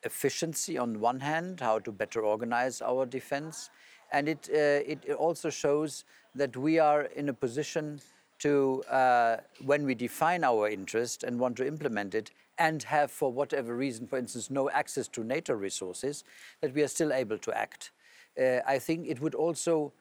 efficiency 0.02 0.76
on 0.76 1.00
one 1.00 1.20
hand, 1.20 1.60
how 1.60 1.78
to 1.78 1.92
better 1.92 2.20
organize 2.20 2.82
our 2.82 3.06
defense, 3.06 3.70
and 4.12 4.28
it, 4.28 4.50
uh, 4.52 4.82
it 4.86 5.10
also 5.16 5.48
shows 5.48 6.04
that 6.34 6.56
we 6.56 6.78
are 6.78 7.02
in 7.02 7.28
a 7.28 7.32
position 7.32 8.00
to, 8.40 8.82
uh, 8.90 9.36
when 9.64 9.84
we 9.84 9.94
define 9.94 10.44
our 10.44 10.68
interest 10.68 11.24
and 11.24 11.38
want 11.38 11.56
to 11.56 11.66
implement 11.66 12.14
it, 12.14 12.30
and 12.58 12.82
have, 12.82 13.10
for 13.10 13.32
whatever 13.32 13.74
reason, 13.74 14.06
for 14.06 14.18
instance, 14.18 14.50
no 14.50 14.68
access 14.68 15.08
to 15.08 15.24
NATO 15.24 15.54
resources, 15.54 16.24
that 16.60 16.74
we 16.74 16.82
are 16.82 16.88
still 16.88 17.12
able 17.12 17.38
to 17.38 17.56
act. 17.56 17.90
Uh, 18.38 18.58
I 18.66 18.78
think 18.78 19.08
it 19.08 19.20
would 19.20 19.34
also 19.34 19.92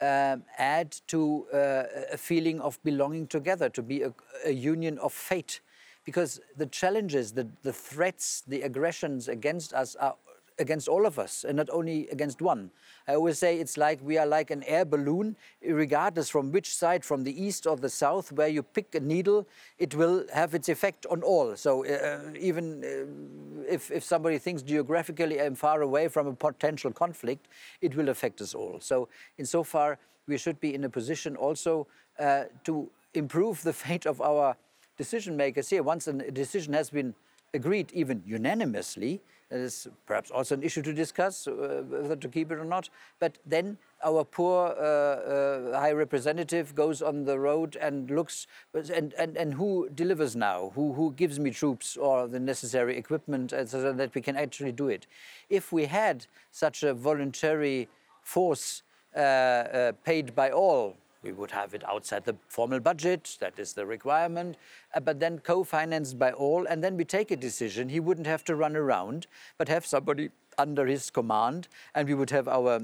um, 0.00 0.42
add 0.58 0.96
to 1.08 1.46
uh, 1.52 1.84
a 2.12 2.16
feeling 2.16 2.60
of 2.60 2.82
belonging 2.82 3.28
together, 3.28 3.68
to 3.68 3.82
be 3.82 4.02
a, 4.02 4.12
a 4.44 4.50
union 4.50 4.98
of 4.98 5.12
fate. 5.12 5.60
Because 6.04 6.40
the 6.56 6.66
challenges, 6.66 7.32
the, 7.32 7.46
the 7.62 7.72
threats, 7.72 8.42
the 8.46 8.62
aggressions 8.62 9.28
against 9.28 9.72
us 9.72 9.94
are 9.96 10.16
against 10.58 10.88
all 10.88 11.06
of 11.06 11.18
us 11.18 11.44
and 11.44 11.56
not 11.56 11.70
only 11.70 12.08
against 12.08 12.42
one. 12.42 12.70
I 13.06 13.14
always 13.14 13.38
say 13.38 13.58
it's 13.58 13.76
like 13.76 14.00
we 14.02 14.18
are 14.18 14.26
like 14.26 14.50
an 14.50 14.62
air 14.64 14.84
balloon, 14.84 15.36
regardless 15.64 16.28
from 16.28 16.52
which 16.52 16.74
side, 16.74 17.04
from 17.04 17.24
the 17.24 17.42
east 17.42 17.66
or 17.66 17.76
the 17.76 17.88
south, 17.88 18.32
where 18.32 18.48
you 18.48 18.62
pick 18.62 18.94
a 18.94 19.00
needle, 19.00 19.46
it 19.78 19.94
will 19.94 20.24
have 20.32 20.54
its 20.54 20.68
effect 20.68 21.06
on 21.10 21.22
all. 21.22 21.56
So 21.56 21.84
uh, 21.86 22.32
even 22.38 22.84
uh, 22.84 23.72
if, 23.72 23.90
if 23.90 24.04
somebody 24.04 24.38
thinks 24.38 24.62
geographically 24.62 25.40
I'm 25.40 25.54
far 25.54 25.82
away 25.82 26.08
from 26.08 26.26
a 26.26 26.34
potential 26.34 26.90
conflict, 26.92 27.48
it 27.80 27.94
will 27.94 28.08
affect 28.08 28.40
us 28.40 28.54
all. 28.54 28.78
So 28.80 29.08
insofar, 29.38 29.98
we 30.26 30.36
should 30.38 30.60
be 30.60 30.74
in 30.74 30.84
a 30.84 30.90
position 30.90 31.36
also 31.36 31.86
uh, 32.18 32.44
to 32.64 32.90
improve 33.14 33.62
the 33.62 33.72
fate 33.84 34.06
of 34.06 34.20
our 34.20 34.56
decision 34.96 35.36
makers 35.36 35.70
here. 35.70 35.82
Once 35.82 36.08
a 36.08 36.12
decision 36.12 36.72
has 36.74 36.90
been 36.90 37.14
agreed, 37.54 37.90
even 37.92 38.22
unanimously, 38.26 39.20
that 39.50 39.60
is 39.60 39.88
perhaps 40.06 40.30
also 40.30 40.54
an 40.54 40.62
issue 40.62 40.82
to 40.82 40.92
discuss 40.92 41.46
uh, 41.46 41.82
whether 41.88 42.16
to 42.16 42.28
keep 42.28 42.50
it 42.52 42.58
or 42.58 42.64
not. 42.64 42.90
But 43.18 43.38
then 43.46 43.78
our 44.04 44.24
poor 44.24 44.68
uh, 44.68 44.82
uh, 44.82 45.80
high 45.80 45.92
representative 45.92 46.74
goes 46.74 47.00
on 47.00 47.24
the 47.24 47.38
road 47.38 47.76
and 47.80 48.10
looks, 48.10 48.46
and, 48.74 49.14
and, 49.14 49.36
and 49.36 49.54
who 49.54 49.88
delivers 49.94 50.36
now? 50.36 50.72
Who, 50.74 50.92
who 50.92 51.12
gives 51.12 51.40
me 51.40 51.50
troops 51.50 51.96
or 51.96 52.28
the 52.28 52.40
necessary 52.40 52.96
equipment 52.96 53.52
so 53.66 53.92
that 53.92 54.14
we 54.14 54.20
can 54.20 54.36
actually 54.36 54.72
do 54.72 54.88
it? 54.88 55.06
If 55.48 55.72
we 55.72 55.86
had 55.86 56.26
such 56.50 56.82
a 56.82 56.92
voluntary 56.92 57.88
force 58.22 58.82
uh, 59.16 59.18
uh, 59.18 59.92
paid 60.04 60.34
by 60.34 60.50
all, 60.50 60.96
we 61.22 61.32
would 61.32 61.50
have 61.50 61.74
it 61.74 61.82
outside 61.84 62.24
the 62.24 62.36
formal 62.48 62.80
budget, 62.80 63.36
that 63.40 63.58
is 63.58 63.72
the 63.72 63.84
requirement, 63.84 64.56
uh, 64.94 65.00
but 65.00 65.20
then 65.20 65.38
co 65.38 65.64
financed 65.64 66.18
by 66.18 66.32
all, 66.32 66.66
and 66.66 66.82
then 66.82 66.96
we 66.96 67.04
take 67.04 67.30
a 67.30 67.36
decision. 67.36 67.88
He 67.88 68.00
wouldn't 68.00 68.26
have 68.26 68.44
to 68.44 68.54
run 68.54 68.76
around, 68.76 69.26
but 69.56 69.68
have 69.68 69.84
somebody 69.84 70.30
under 70.56 70.86
his 70.86 71.10
command, 71.10 71.68
and 71.94 72.08
we 72.08 72.14
would 72.14 72.30
have 72.30 72.48
our 72.48 72.80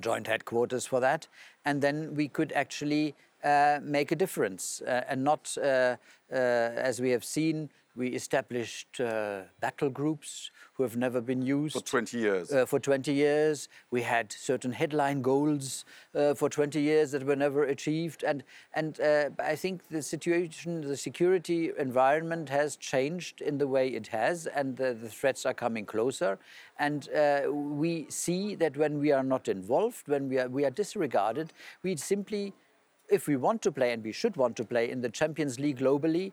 joint 0.00 0.26
headquarters 0.26 0.86
for 0.86 1.00
that, 1.00 1.28
and 1.64 1.82
then 1.82 2.14
we 2.14 2.28
could 2.28 2.52
actually 2.52 3.14
uh, 3.44 3.78
make 3.82 4.10
a 4.12 4.16
difference 4.16 4.82
uh, 4.82 5.04
and 5.08 5.22
not, 5.22 5.56
uh, 5.62 5.96
uh 6.32 6.34
as 6.34 7.00
we 7.00 7.10
have 7.10 7.24
seen, 7.24 7.70
we 7.96 8.08
established 8.08 9.00
uh, 9.00 9.40
battle 9.60 9.88
groups 9.88 10.50
who 10.74 10.82
have 10.82 10.96
never 10.96 11.20
been 11.20 11.40
used. 11.40 11.74
For 11.74 11.80
20 11.80 12.18
years. 12.18 12.52
Uh, 12.52 12.66
for 12.66 12.78
20 12.78 13.12
years. 13.12 13.68
We 13.90 14.02
had 14.02 14.30
certain 14.30 14.72
headline 14.72 15.22
goals 15.22 15.86
uh, 16.14 16.34
for 16.34 16.50
20 16.50 16.80
years 16.80 17.12
that 17.12 17.24
were 17.24 17.36
never 17.36 17.64
achieved. 17.64 18.22
And, 18.22 18.44
and 18.74 19.00
uh, 19.00 19.30
I 19.38 19.56
think 19.56 19.88
the 19.88 20.02
situation, 20.02 20.82
the 20.82 20.96
security 20.96 21.70
environment 21.78 22.50
has 22.50 22.76
changed 22.76 23.40
in 23.40 23.56
the 23.56 23.66
way 23.66 23.88
it 23.88 24.08
has, 24.08 24.46
and 24.46 24.76
the 24.76 24.94
threats 24.94 25.46
are 25.46 25.54
coming 25.54 25.86
closer. 25.86 26.38
And 26.78 27.08
uh, 27.10 27.50
we 27.50 28.06
see 28.10 28.54
that 28.56 28.76
when 28.76 28.98
we 28.98 29.10
are 29.12 29.24
not 29.24 29.48
involved, 29.48 30.06
when 30.06 30.28
we 30.28 30.38
are, 30.38 30.48
we 30.48 30.66
are 30.66 30.70
disregarded, 30.70 31.54
we 31.82 31.96
simply 31.96 32.52
if 33.08 33.26
we 33.26 33.36
want 33.36 33.62
to 33.62 33.72
play, 33.72 33.92
and 33.92 34.02
we 34.02 34.12
should 34.12 34.36
want 34.36 34.56
to 34.56 34.64
play 34.64 34.90
in 34.90 35.00
the 35.00 35.08
Champions 35.08 35.58
League 35.60 35.78
globally, 35.78 36.32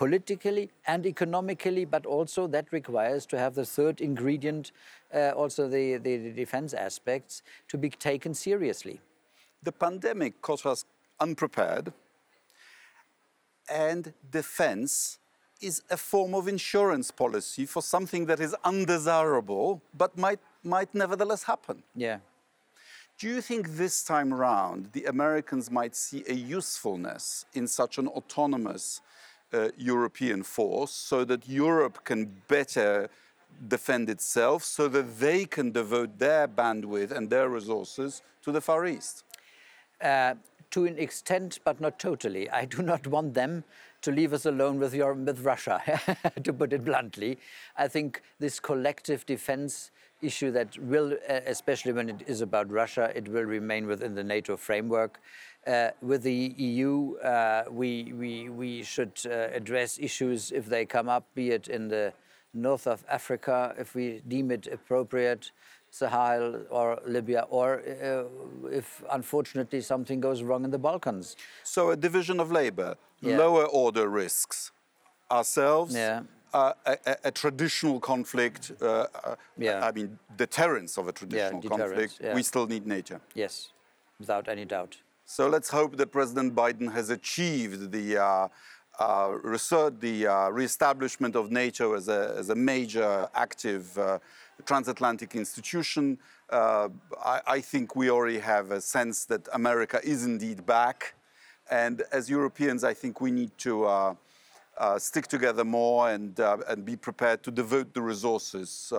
politically 0.00 0.70
and 0.86 1.04
economically, 1.04 1.84
but 1.84 2.06
also 2.06 2.46
that 2.46 2.72
requires 2.72 3.26
to 3.26 3.38
have 3.38 3.54
the 3.54 3.66
third 3.66 4.00
ingredient, 4.00 4.72
uh, 5.14 5.32
also 5.36 5.68
the, 5.68 5.98
the, 5.98 6.16
the 6.16 6.32
defense 6.32 6.72
aspects, 6.72 7.42
to 7.68 7.76
be 7.76 7.90
taken 7.90 8.32
seriously. 8.32 8.98
The 9.62 9.72
pandemic 9.72 10.40
caught 10.40 10.64
us 10.64 10.86
unprepared, 11.20 11.92
and 13.68 14.14
defense 14.30 15.18
is 15.60 15.82
a 15.90 15.98
form 15.98 16.34
of 16.34 16.48
insurance 16.48 17.10
policy 17.10 17.66
for 17.66 17.82
something 17.82 18.24
that 18.24 18.40
is 18.40 18.56
undesirable 18.64 19.82
but 19.98 20.16
might, 20.16 20.40
might 20.64 20.94
nevertheless 20.94 21.42
happen. 21.42 21.82
Yeah. 21.94 22.20
Do 23.18 23.28
you 23.28 23.42
think 23.42 23.76
this 23.76 24.02
time 24.02 24.32
around 24.32 24.88
the 24.94 25.04
Americans 25.04 25.70
might 25.70 25.94
see 25.94 26.24
a 26.26 26.32
usefulness 26.32 27.44
in 27.52 27.66
such 27.66 27.98
an 27.98 28.08
autonomous 28.08 29.02
European 29.76 30.42
force 30.42 30.92
so 30.92 31.24
that 31.24 31.48
Europe 31.48 32.04
can 32.04 32.42
better 32.48 33.08
defend 33.68 34.08
itself, 34.08 34.64
so 34.64 34.88
that 34.88 35.20
they 35.20 35.44
can 35.44 35.70
devote 35.70 36.18
their 36.18 36.48
bandwidth 36.48 37.10
and 37.10 37.28
their 37.30 37.48
resources 37.48 38.22
to 38.42 38.52
the 38.52 38.60
Far 38.60 38.86
East? 38.86 39.24
Uh, 40.00 40.34
to 40.70 40.86
an 40.86 40.98
extent, 40.98 41.58
but 41.64 41.80
not 41.80 41.98
totally. 41.98 42.48
I 42.50 42.64
do 42.64 42.82
not 42.82 43.06
want 43.06 43.34
them 43.34 43.64
to 44.02 44.12
leave 44.12 44.32
us 44.32 44.46
alone 44.46 44.78
with, 44.78 44.94
your, 44.94 45.12
with 45.14 45.40
Russia, 45.40 45.82
to 46.42 46.52
put 46.52 46.72
it 46.72 46.84
bluntly. 46.84 47.38
I 47.76 47.88
think 47.88 48.22
this 48.38 48.60
collective 48.60 49.26
defense 49.26 49.90
issue 50.22 50.50
that 50.52 50.78
will, 50.78 51.12
uh, 51.28 51.40
especially 51.46 51.92
when 51.92 52.08
it 52.08 52.22
is 52.26 52.40
about 52.40 52.70
Russia, 52.70 53.12
it 53.14 53.28
will 53.28 53.44
remain 53.44 53.86
within 53.86 54.14
the 54.14 54.24
NATO 54.24 54.56
framework. 54.56 55.20
Uh, 55.66 55.90
with 56.00 56.22
the 56.22 56.54
EU, 56.56 57.16
uh, 57.16 57.64
we, 57.70 58.14
we, 58.14 58.48
we 58.48 58.82
should 58.82 59.12
uh, 59.26 59.48
address 59.52 59.98
issues 60.00 60.52
if 60.52 60.66
they 60.66 60.86
come 60.86 61.08
up, 61.08 61.26
be 61.34 61.50
it 61.50 61.68
in 61.68 61.88
the 61.88 62.12
north 62.54 62.86
of 62.86 63.04
Africa, 63.10 63.74
if 63.78 63.94
we 63.94 64.22
deem 64.26 64.50
it 64.50 64.66
appropriate, 64.66 65.52
Sahel 65.90 66.62
or 66.70 66.98
Libya, 67.06 67.46
or 67.50 67.80
uh, 67.80 68.24
if 68.70 69.02
unfortunately 69.10 69.82
something 69.82 70.18
goes 70.18 70.42
wrong 70.42 70.64
in 70.64 70.70
the 70.70 70.78
Balkans. 70.78 71.36
So, 71.62 71.90
a 71.90 71.96
division 71.96 72.40
of 72.40 72.50
labor, 72.50 72.96
yeah. 73.20 73.36
lower 73.36 73.66
order 73.66 74.08
risks, 74.08 74.72
ourselves. 75.30 75.94
Yeah. 75.94 76.22
Uh, 76.52 76.72
a, 76.84 77.16
a, 77.24 77.30
traditional 77.30 78.00
conflict, 78.00 78.72
uh, 78.82 79.06
yeah. 79.56 79.86
I 79.86 79.92
mean, 79.92 80.18
deterrence 80.36 80.98
of 80.98 81.06
a 81.06 81.12
traditional 81.12 81.62
yeah, 81.62 81.68
conflict, 81.68 82.20
we 82.34 82.42
still 82.42 82.66
need 82.66 82.88
NATO. 82.88 83.20
Yes, 83.36 83.68
without 84.18 84.48
any 84.48 84.64
doubt. 84.64 84.96
So 85.32 85.46
let's 85.46 85.70
hope 85.70 85.96
that 85.98 86.10
President 86.10 86.56
Biden 86.56 86.92
has 86.92 87.08
achieved 87.08 87.92
the 87.92 88.18
uh, 88.18 88.48
uh, 88.98 89.38
research, 89.44 89.94
the 90.00 90.26
uh, 90.26 90.48
reestablishment 90.48 91.36
of 91.36 91.52
NATO 91.52 91.94
as 91.94 92.08
a, 92.08 92.34
as 92.36 92.50
a 92.50 92.56
major 92.56 93.28
active 93.32 93.96
uh, 93.96 94.18
transatlantic 94.66 95.36
institution. 95.36 96.18
Uh, 96.50 96.88
I, 97.24 97.40
I, 97.46 97.60
think 97.60 97.94
we 97.94 98.10
already 98.10 98.40
have 98.40 98.72
a 98.72 98.80
sense 98.80 99.24
that 99.26 99.48
America 99.52 100.00
is 100.02 100.24
indeed 100.24 100.66
back. 100.66 101.14
And 101.70 102.02
as 102.10 102.28
Europeans, 102.28 102.82
I 102.82 102.92
think 102.92 103.20
we 103.20 103.30
need 103.30 103.56
to 103.58 103.84
uh, 103.84 104.14
stick 104.98 105.28
together 105.28 105.64
more 105.64 106.10
and, 106.10 106.36
and 106.40 106.84
be 106.84 106.96
prepared 106.96 107.44
to 107.44 107.52
devote 107.52 107.94
the 107.94 108.02
resources 108.02 108.92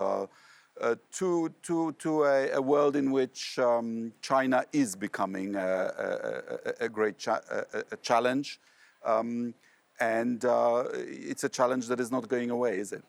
uh, 0.82 0.96
to, 1.12 1.52
to, 1.62 1.92
to 1.92 2.24
a, 2.24 2.50
a, 2.52 2.60
world 2.60 2.96
in 2.96 3.12
which 3.12 3.58
um, 3.58 4.12
China 4.20 4.64
is 4.72 4.96
becoming 4.96 5.54
a, 5.54 6.72
a, 6.80 6.84
a 6.84 6.88
great 6.88 7.18
cha 7.18 7.40
challenge. 8.02 8.60
Um, 9.04 9.54
and 10.00 10.44
uh, 10.44 10.84
it's 10.92 11.44
a 11.44 11.48
challenge 11.48 11.86
that 11.86 12.00
is 12.00 12.10
not 12.10 12.28
going 12.28 12.50
away, 12.50 12.78
is 12.78 12.92
it? 12.92 13.04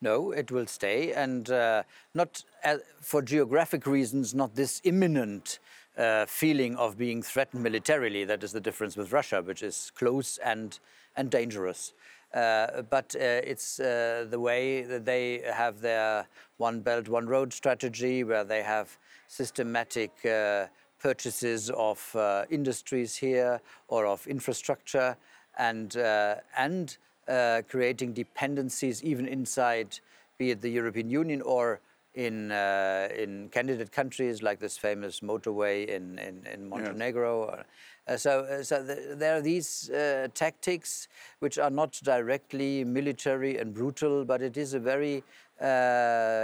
No, 0.00 0.30
it 0.30 0.50
will 0.50 0.66
stay, 0.66 1.12
and 1.12 1.50
uh, 1.50 1.82
not 2.14 2.44
uh, 2.64 2.78
for 3.00 3.20
geographic 3.20 3.86
reasons, 3.86 4.34
not 4.34 4.54
this 4.54 4.80
imminent 4.84 5.58
uh, 5.98 6.24
feeling 6.26 6.76
of 6.76 6.96
being 6.96 7.22
threatened 7.22 7.62
militarily. 7.62 8.24
That 8.24 8.42
is 8.42 8.52
the 8.52 8.60
difference 8.60 8.96
with 8.96 9.12
Russia, 9.12 9.42
which 9.42 9.62
is 9.62 9.92
close 9.94 10.38
and, 10.38 10.78
and 11.16 11.30
dangerous. 11.30 11.92
Uh, 12.32 12.82
but 12.82 13.14
uh, 13.16 13.18
it's 13.18 13.80
uh, 13.80 14.24
the 14.30 14.38
way 14.38 14.82
that 14.82 15.04
they 15.04 15.42
have 15.52 15.80
their 15.80 16.26
one 16.58 16.80
belt, 16.80 17.08
one 17.08 17.26
road 17.26 17.52
strategy, 17.52 18.22
where 18.22 18.44
they 18.44 18.62
have 18.62 18.96
systematic 19.26 20.12
uh, 20.24 20.66
purchases 21.00 21.70
of 21.70 22.14
uh, 22.14 22.44
industries 22.50 23.16
here 23.16 23.60
or 23.88 24.06
of 24.06 24.26
infrastructure 24.26 25.16
and, 25.58 25.96
uh, 25.96 26.36
and 26.56 26.98
uh, 27.26 27.62
creating 27.68 28.12
dependencies 28.12 29.02
even 29.02 29.26
inside, 29.26 29.98
be 30.38 30.50
it 30.50 30.60
the 30.60 30.70
European 30.70 31.10
Union 31.10 31.42
or 31.42 31.80
in, 32.14 32.50
uh, 32.50 33.08
in 33.16 33.48
candidate 33.50 33.92
countries 33.92 34.42
like 34.42 34.58
this 34.58 34.76
famous 34.76 35.20
motorway 35.20 35.86
in, 35.86 36.18
in, 36.18 36.44
in 36.52 36.68
Montenegro. 36.68 37.64
Uh, 38.10 38.16
so 38.16 38.40
uh, 38.40 38.62
so 38.62 38.84
th 38.84 39.18
there 39.18 39.36
are 39.36 39.42
these 39.42 39.88
uh, 39.90 40.26
tactics 40.34 41.08
which 41.38 41.58
are 41.58 41.70
not 41.70 41.92
directly 42.02 42.84
military 42.84 43.56
and 43.60 43.72
brutal, 43.72 44.24
but 44.24 44.42
it 44.42 44.56
is 44.56 44.74
a 44.74 44.80
very 44.80 45.22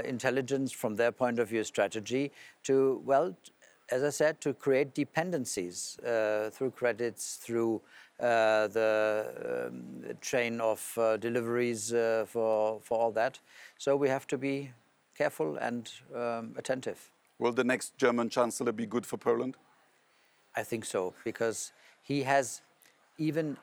intelligence 0.05 0.70
from 0.81 0.94
their 0.94 1.11
point 1.11 1.38
of 1.38 1.48
view 1.48 1.64
strategy 1.64 2.31
to, 2.62 3.00
well, 3.07 3.35
as 3.90 4.02
I 4.02 4.11
said, 4.11 4.40
to 4.42 4.52
create 4.52 4.92
dependencies 4.94 5.98
uh, 6.00 6.50
through 6.52 6.72
credits, 6.72 7.37
through 7.37 7.81
uh, 8.20 8.68
the 8.68 8.90
um, 9.68 10.16
chain 10.20 10.61
of 10.61 10.81
uh, 10.98 11.16
deliveries 11.16 11.90
for, 12.26 12.81
for 12.83 12.98
all 13.00 13.12
that. 13.12 13.40
So 13.79 13.96
we 13.96 14.09
have 14.11 14.26
to 14.26 14.38
be 14.38 14.70
careful 15.16 15.57
and 15.57 15.90
um, 16.14 16.55
attentive. 16.59 17.11
Will 17.38 17.52
the 17.52 17.64
next 17.64 17.96
German 17.96 18.29
Chancellor 18.29 18.72
be 18.72 18.87
good 18.87 19.07
for 19.07 19.16
Poland? 19.16 19.57
I 20.56 20.62
think 20.62 20.84
so, 20.84 21.14
because 21.24 21.72
he 22.02 22.22
has 22.22 22.62
even, 23.18 23.56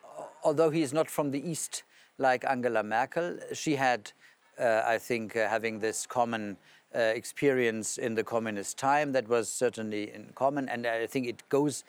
although 0.43 0.69
he 0.69 0.82
is 0.82 0.93
not 0.93 1.10
from 1.10 1.32
the 1.32 1.49
East 1.49 1.84
like 2.17 2.45
Angela 2.45 2.84
Merkel, 2.84 3.39
she 3.53 3.75
had, 3.75 4.12
uh, 4.60 4.84
I 4.86 4.99
think, 4.99 5.36
uh, 5.36 5.47
having 5.47 5.79
this 5.79 6.06
common 6.06 6.58
uh, 6.95 6.99
experience 6.99 7.97
in 7.97 8.13
the 8.15 8.23
communist 8.23 8.77
time 8.77 9.12
that 9.13 9.27
was 9.27 9.49
certainly 9.49 10.13
in 10.13 10.29
common, 10.36 10.69
and 10.69 10.86
I 10.86 11.08
think 11.08 11.27
it 11.27 11.47
goes. 11.49 11.84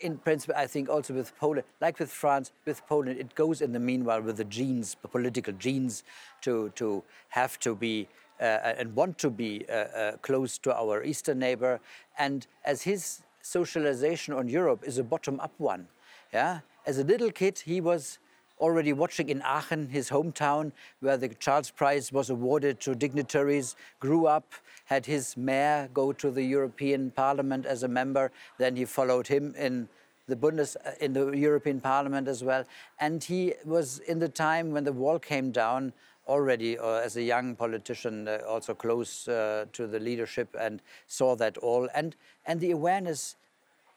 In 0.00 0.18
principle, 0.18 0.56
I 0.56 0.66
think 0.66 0.88
also 0.88 1.14
with 1.14 1.36
Poland, 1.38 1.64
like 1.80 1.98
with 1.98 2.10
France, 2.10 2.52
with 2.66 2.84
Poland, 2.86 3.18
it 3.18 3.34
goes 3.34 3.60
in 3.60 3.72
the 3.72 3.80
meanwhile 3.80 4.20
with 4.20 4.36
the 4.36 4.44
genes, 4.44 4.96
the 5.02 5.08
political 5.08 5.52
genes, 5.52 6.02
to, 6.42 6.70
to 6.74 7.02
have 7.28 7.58
to 7.60 7.74
be 7.74 8.08
uh, 8.40 8.74
and 8.78 8.94
want 8.94 9.18
to 9.18 9.30
be 9.30 9.64
uh, 9.68 9.72
uh, 9.72 10.16
close 10.18 10.58
to 10.58 10.76
our 10.76 11.02
eastern 11.04 11.38
neighbor. 11.38 11.80
And 12.18 12.46
as 12.64 12.82
his 12.82 13.22
socialization 13.44 14.32
on 14.32 14.48
Europe 14.48 14.82
is 14.84 14.96
a 14.98 15.04
bottom-up 15.04 15.52
one, 15.58 15.86
yeah. 16.32 16.60
As 16.86 16.98
a 16.98 17.04
little 17.04 17.30
kid, 17.30 17.58
he 17.58 17.80
was 17.80 18.18
already 18.58 18.92
watching 18.92 19.28
in 19.28 19.42
Aachen, 19.42 19.88
his 19.88 20.08
hometown, 20.08 20.72
where 21.00 21.18
the 21.18 21.28
Charles 21.28 21.70
Prize 21.70 22.10
was 22.10 22.30
awarded 22.30 22.80
to 22.80 22.94
dignitaries, 22.94 23.76
grew 24.00 24.26
up, 24.26 24.54
had 24.86 25.04
his 25.04 25.36
mayor 25.36 25.90
go 25.92 26.12
to 26.12 26.30
the 26.30 26.42
European 26.42 27.10
Parliament 27.10 27.66
as 27.66 27.82
a 27.82 27.88
member, 27.88 28.32
then 28.58 28.76
he 28.76 28.84
followed 28.84 29.26
him 29.26 29.54
in 29.56 29.88
the 30.26 30.36
Bundes, 30.36 30.76
uh, 30.76 30.92
in 31.00 31.12
the 31.12 31.32
European 31.32 31.80
Parliament 31.80 32.28
as 32.28 32.42
well. 32.42 32.64
And 32.98 33.22
he 33.22 33.54
was 33.64 33.98
in 33.98 34.20
the 34.20 34.28
time 34.28 34.70
when 34.70 34.84
the 34.84 34.92
wall 34.92 35.18
came 35.18 35.50
down 35.50 35.92
already 36.26 36.78
uh, 36.78 37.00
as 37.04 37.16
a 37.16 37.22
young 37.22 37.56
politician 37.56 38.28
uh, 38.28 38.38
also 38.46 38.74
close 38.74 39.28
uh, 39.28 39.66
to 39.72 39.86
the 39.86 39.98
leadership 40.00 40.54
and 40.58 40.80
saw 41.06 41.36
that 41.36 41.58
all. 41.58 41.88
And 41.94 42.16
and 42.46 42.60
the 42.60 42.70
awareness 42.70 43.36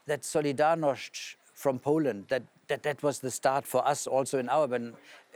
that 0.07 0.23
Solidarność 0.23 1.37
from 1.57 1.79
Poland. 1.79 2.25
That 2.27 2.43
that 2.67 2.83
that 2.83 3.01
was 3.01 3.19
the 3.19 3.31
start 3.31 3.65
for 3.65 3.85
us 3.87 4.05
also 4.07 4.37
in 4.37 4.47
our 4.49 4.67
when 4.67 4.93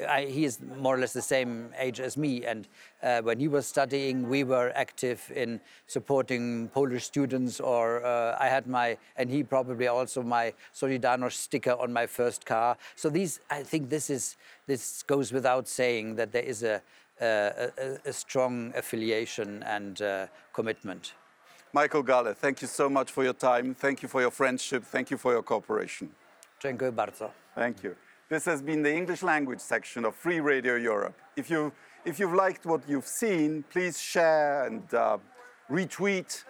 I, 0.08 0.26
he 0.26 0.46
is 0.46 0.60
more 0.78 0.96
or 0.96 1.00
less 1.00 1.14
the 1.14 1.22
same 1.22 1.74
age 1.80 2.00
as 2.00 2.16
me. 2.16 2.46
And 2.46 2.68
uh, 3.02 3.22
when 3.22 3.40
he 3.40 3.48
was 3.48 3.66
studying 3.66 4.30
we 4.30 4.44
were 4.44 4.72
active 4.76 5.32
in 5.36 5.60
supporting 5.88 6.70
Polish 6.70 7.06
students 7.06 7.60
or 7.60 8.06
uh, 8.06 8.38
I 8.40 8.50
had 8.50 8.68
my 8.68 8.98
and 9.18 9.32
he 9.32 9.44
probably 9.44 9.88
also 9.88 10.22
my 10.22 10.54
Solidarność 10.74 11.38
sticker 11.38 11.74
on 11.74 11.92
my 11.92 12.06
first 12.06 12.46
car. 12.46 12.78
So 12.96 13.10
these 13.10 13.40
I 13.50 13.64
think 13.64 13.90
this 13.90 14.10
is 14.10 14.38
this 14.68 15.04
goes 15.04 15.34
without 15.34 15.68
saying 15.68 16.16
that 16.18 16.32
there 16.32 16.46
is 16.46 16.64
a 16.64 16.82
a, 17.22 17.98
a 18.06 18.14
strong 18.14 18.74
affiliation 18.76 19.64
and 19.64 20.02
uh, 20.02 20.28
commitment. 20.54 21.14
Michael 21.74 22.04
Gahler, 22.04 22.36
thank 22.36 22.62
you 22.62 22.68
so 22.68 22.90
much 22.90 23.12
for 23.12 23.24
your 23.24 23.34
time. 23.34 23.74
Thank 23.74 24.02
you 24.04 24.10
for 24.10 24.20
your 24.22 24.32
friendship. 24.32 24.84
Thank 24.84 25.10
you 25.10 25.18
for 25.18 25.32
your 25.32 25.44
cooperation. 25.44 26.10
Dziękuję 26.60 26.92
bardzo. 26.92 27.32
Thank 27.56 27.84
you. 27.84 27.96
This 28.30 28.46
has 28.46 28.62
been 28.62 28.84
the 28.84 28.94
English 28.94 29.24
language 29.24 29.62
section 29.62 30.06
of 30.06 30.16
Free 30.16 30.42
Radio 30.42 30.76
Europe. 30.76 31.14
If, 31.36 31.50
you, 31.50 31.72
if 32.06 32.20
you've 32.20 32.34
liked 32.34 32.66
what 32.66 32.82
you've 32.88 33.08
seen, 33.08 33.64
please 33.70 34.00
share 34.00 34.66
and 34.66 34.94
uh, 34.94 35.18
retweet. 35.70 36.46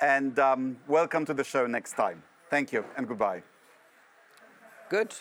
And 0.00 0.38
um, 0.38 0.76
welcome 0.86 1.24
to 1.24 1.34
the 1.34 1.44
show 1.44 1.66
next 1.66 1.94
time. 1.96 2.22
Thank 2.50 2.72
you 2.72 2.84
and 2.96 3.08
goodbye. 3.08 3.42
Good. 4.90 5.14